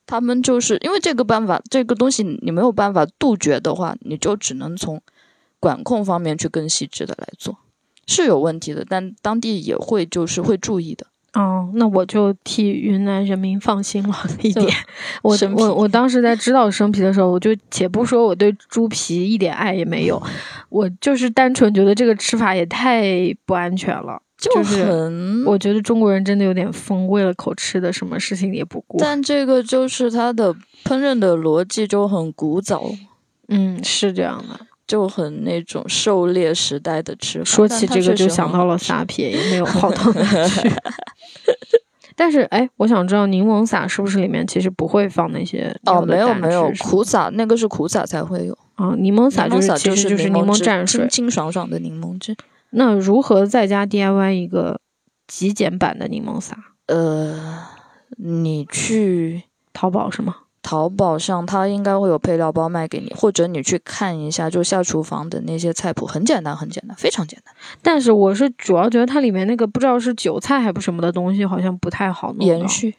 [0.08, 5.00] 他们就是因为这个办法，这个东西你没有办法杜绝的话，你就只能从
[5.60, 7.60] 管控方面去更细致的来做，
[8.08, 11.06] 是有问题的，但当地也会就是会注意的。
[11.34, 14.68] 哦，那我就替云南人民放心了一点。
[15.24, 20.22] 我我我当时在知道生皮的时候，我就且不说我对猪皮一点爱也没有，
[20.70, 23.04] 我就是单纯觉得这个吃法也太
[23.46, 24.22] 不安全了。
[24.38, 25.14] 就就是，
[25.46, 28.98] 我觉得中国人真的有点疯，为了口吃的，什么事情也不顾。
[28.98, 30.52] 但这个就是它的
[30.84, 32.84] 烹饪的逻辑就很古早，
[33.50, 34.60] 嗯，是这样的。
[34.92, 37.46] 就很那种狩猎时代的吃法。
[37.46, 40.70] 说起这个就想到了撒撇，也没有好到哪去。
[42.14, 51.10] 但是，哎，我想知道柠檬撒是不是里面其实不会放那些哦，没有没有苦撒那个是苦撒才会有，啊，柠檬撒就是就实就是柠檬汁蘸水清。
[51.10, 52.36] 清爽爽的柠檬汁。
[52.72, 54.82] 那如何在家 DIY 一个
[55.26, 56.58] 极简版的柠檬撒？
[56.88, 57.40] 呃，
[58.18, 60.36] 你去淘宝是吗？
[60.62, 67.54] 淘宝上，它应该会有配料包卖给你，或者你去看一下，就下厨房的那些菜谱，很简单，很简单，非常简单。
[67.82, 72.46] 但是我是主要觉得它里面那个不知道是韭菜还不什么的东西，好像不太好弄。
[72.46, 72.96] 延续，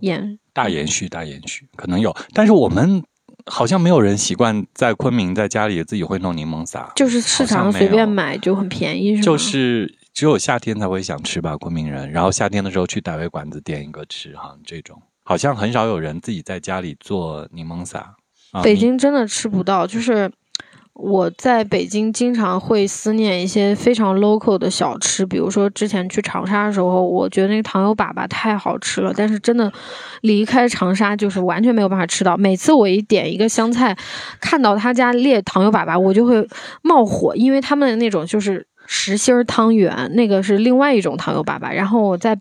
[0.00, 3.02] 延大延续，大延续，可能有，但是我们
[3.46, 9.22] 好像没有人习惯在昆明在家里自己会弄柠檬撒，就是市场随便买就很便宜，是吗？
[9.22, 12.10] 就是只有夏天才会想吃吧，昆明人。
[12.10, 15.00] 然后夏天的时候去傣味馆子点一个吃哈，这种。
[15.28, 18.14] 好像很少有人自己在家里做柠檬撒。
[18.64, 20.32] 北京真的吃不到，就是
[20.94, 29.70] 我在北京经常会思念一些非常 local 的小吃，比如说之前去长沙的时候，我觉得那个糖油粑粑太好吃了，但是真的
[30.22, 32.34] 离开长沙就是完全没有办法吃到。
[32.34, 33.94] 每次我一点一个湘菜，
[34.40, 36.48] 看到他家列糖油粑粑，我就会
[36.80, 41.74] 冒火，因为他们的那种就是实心儿汤圆，那个是另外一种糖油粑粑。
[41.74, 42.40] 然后我在。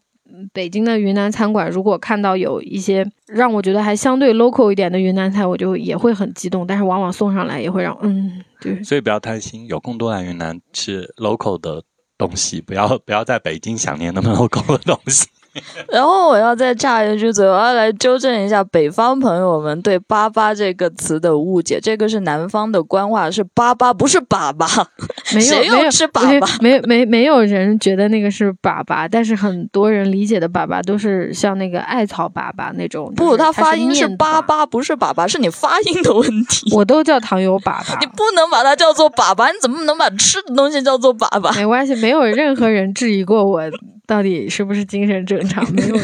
[0.53, 6.65] 北京的云南餐馆，如果看到有一些让我觉得还相对 local 一点的云南菜，我就也会很激动。
[6.65, 8.83] 但是往往送上来也会让嗯，对。
[8.83, 11.83] 所以不要贪心，有空多来云南吃 local 的
[12.17, 15.27] 东西，不要不要在北京想念那么 local 的东西。
[15.89, 21.79] 然后我要再插一句嘴，我要来纠正一下北方朋友们对“粑粑”这个词的误解。
[21.79, 24.85] 这个是南方的官话，是“粑粑”，不是“粑粑”。
[25.33, 33.13] 没有，没有吃粑粑，没没没有人觉得那个是粑粑，但是很多人理解的粑粑都是像那个艾草粑粑那种。
[33.15, 36.73] 不，它发音是粑粑，不是粑粑，是你发音的问题。
[36.73, 41.53] 我都叫糖油粑粑， 你不能把它叫做粑粑，你怎么能把吃的东西叫做粑粑？
[41.55, 43.61] 没关系，没有任何人质疑过我。
[44.07, 45.69] 到底是不是精神正常？
[45.73, 45.95] 没有，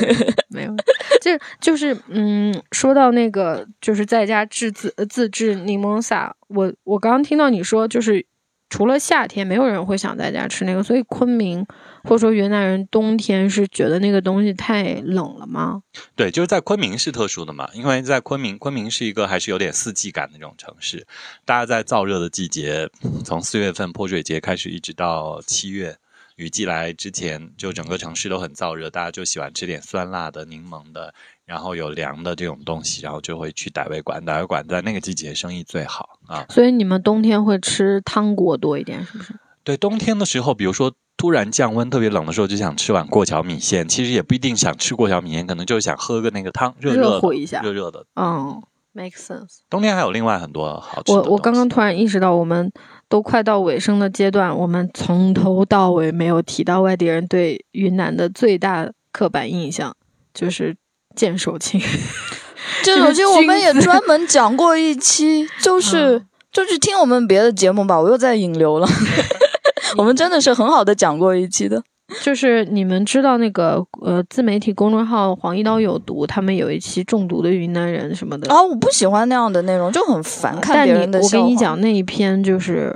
[0.50, 0.76] 没有，
[1.22, 1.32] 就
[1.62, 8.26] 就是嗯，说到那个，就是在家制自自制柠檬撒，我我刚刚听到你说，就是
[8.70, 11.66] 除了夏天，没有人会想在家吃那个，所以昆明
[12.04, 15.82] 或者说云南人冬天是觉得那个东西太冷了吗？
[16.14, 21.08] 对，就是在昆明是特殊的嘛，因为在昆明，昆明是一个还是有点四季感的那种城市，
[21.46, 22.90] 大家在燥热的季节，
[23.24, 25.96] 从四月份泼水节开始，一直到七月。
[26.36, 31.14] 雨季来之前，就整个城市都很燥热，大家就喜欢吃点酸辣的、柠檬的，
[31.46, 34.24] 然后有凉的这种东西，然后就会去傣味馆。
[34.26, 36.46] 傣味馆在那个季节生意最好啊。
[36.50, 39.36] 所以你们冬天会吃汤锅多一点，是不是？
[39.64, 43.88] 对，冬天的时候，比如说突然降温、特别冷的时候，就想吃碗过桥米线。
[43.88, 48.06] 其实也不一定想吃过桥米线，可能就是想喝个那个汤，热热乎一下，热热的。
[48.16, 48.62] 嗯
[48.92, 49.60] ，make sense。
[49.70, 51.22] 冬天还有另外很多好吃的。
[51.22, 52.72] 我我刚刚突然意识到，我们。
[53.14, 59.96] 都快到尾声的阶段，我们从头到尾没有提到外地人对云南的最大刻板印象，
[60.34, 60.76] 就是
[61.16, 61.80] 见手青。
[62.82, 68.02] 剑手青我们也专门讲过一期，就是就是听我们别的节目吧。
[68.02, 68.88] 我又在引流了
[69.96, 71.84] 我们真的是很好的讲过一期的。
[72.22, 81.20] 就是你们知道那个呃自媒体公众号“黄一刀有毒”，他们有一期中毒的云南人什么的啊，我不喜欢那样的内容，就很烦看别人的。
[81.20, 82.96] 我跟你讲，那一篇就是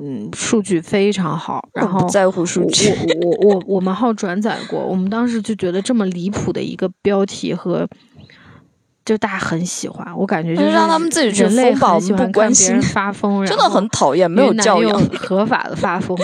[0.00, 2.90] 嗯，数据非常好，然后不在乎数据。
[3.24, 7.88] 我我我我们号转载过，我们当时就觉得这么离谱的一个标题和。
[9.08, 16.14] 就大家很喜欢，我感觉就是让他们自己去疯吧，我们不关心 发疯，真的很讨厌，没有教养， 合法的发疯，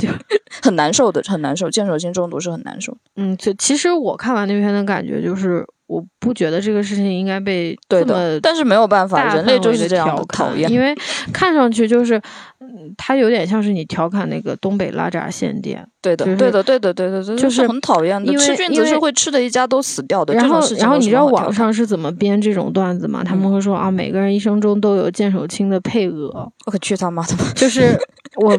[0.00, 0.08] 就
[0.62, 1.68] 很难受的，很难受。
[1.68, 2.96] 剑手性中毒是很难受。
[3.16, 10.94] 嗯，就其实我看完那篇的感觉就是，我不觉得这个事情应该被对的，但是没有办法，人类就是这样的讨厌，因为
[11.32, 12.22] 看上去就是。
[12.60, 15.86] 嗯，它有点像是你调侃那个东北拉闸限店，
[16.16, 18.36] 对的，对的，对的，对的，就是很讨厌的。
[18.38, 20.34] 吃菌子是会吃的一家都死掉的。
[20.34, 23.22] 然后，然后你知道网上是怎么编这种段子吗？
[23.24, 26.28] 他们会说啊，每个人一生中都有剑手青的配额。
[26.66, 27.34] 我可去他妈的！
[27.54, 27.98] 就是
[28.36, 28.56] 我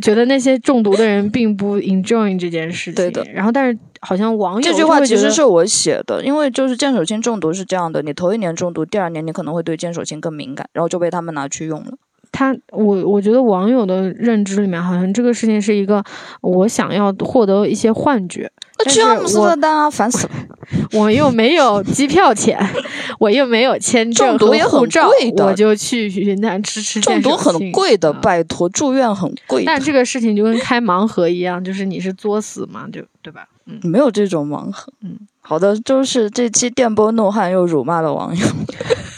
[0.00, 2.94] 觉得那些中毒的人并不 enjoy 这件事情。
[2.94, 3.24] 对的。
[3.32, 11.92] 然后，但是好像网友这句话其实是我写的，因为就是剑手青中毒是这样的：你头一年中毒，第二年你可能会对剑手青更敏感，然后就被他们拿去用了。
[12.32, 16.02] 他我我觉得网友的认知里面，好像这个事情是一个
[16.40, 18.50] 我想要获得一些幻觉。
[18.78, 20.32] 那去阿姆斯的丹啊，烦死了！
[20.92, 22.58] 我又没有机票钱，
[23.20, 26.98] 我又没有签证和护照，我就去云南吃吃。
[27.00, 29.64] 中毒很贵的，拜托，住院很贵。
[29.66, 33.46] 但这个事情就跟开盲盒一样，就是你是作死嘛，就对吧？
[33.66, 34.90] 嗯，没有这种盲盒。
[35.02, 38.46] 嗯，好的，就是这期电波怒汉又辱骂了网友。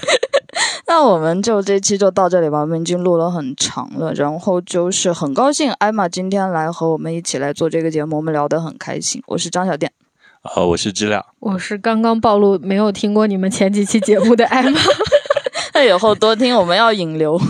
[0.92, 4.12] 那我们就这期就到这里吧，我们已经录了很长了。
[4.12, 9.22] 然后就是很高兴艾玛今天来和我们一起来做这个节目，我们聊得很开心。
[9.26, 9.90] 我是张小店，
[10.42, 14.78] 呃，我是知了，我是刚刚暴露没有听过你们前几期节目的艾玛。
[15.72, 17.40] 那以后多听，我们要引流。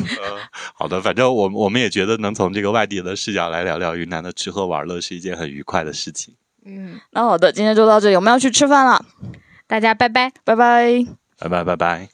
[0.74, 6.32] 好的，反正我我们也觉得能从这个外地的视角来聊聊云南的吃喝玩乐是一件很愉快的事情。
[6.64, 9.05] 嗯，那好的，今天就到这里，我们要去吃饭了，
[9.66, 10.30] 大家拜拜。
[10.45, 11.05] 拜拜。
[11.40, 12.11] 拜拜拜拜。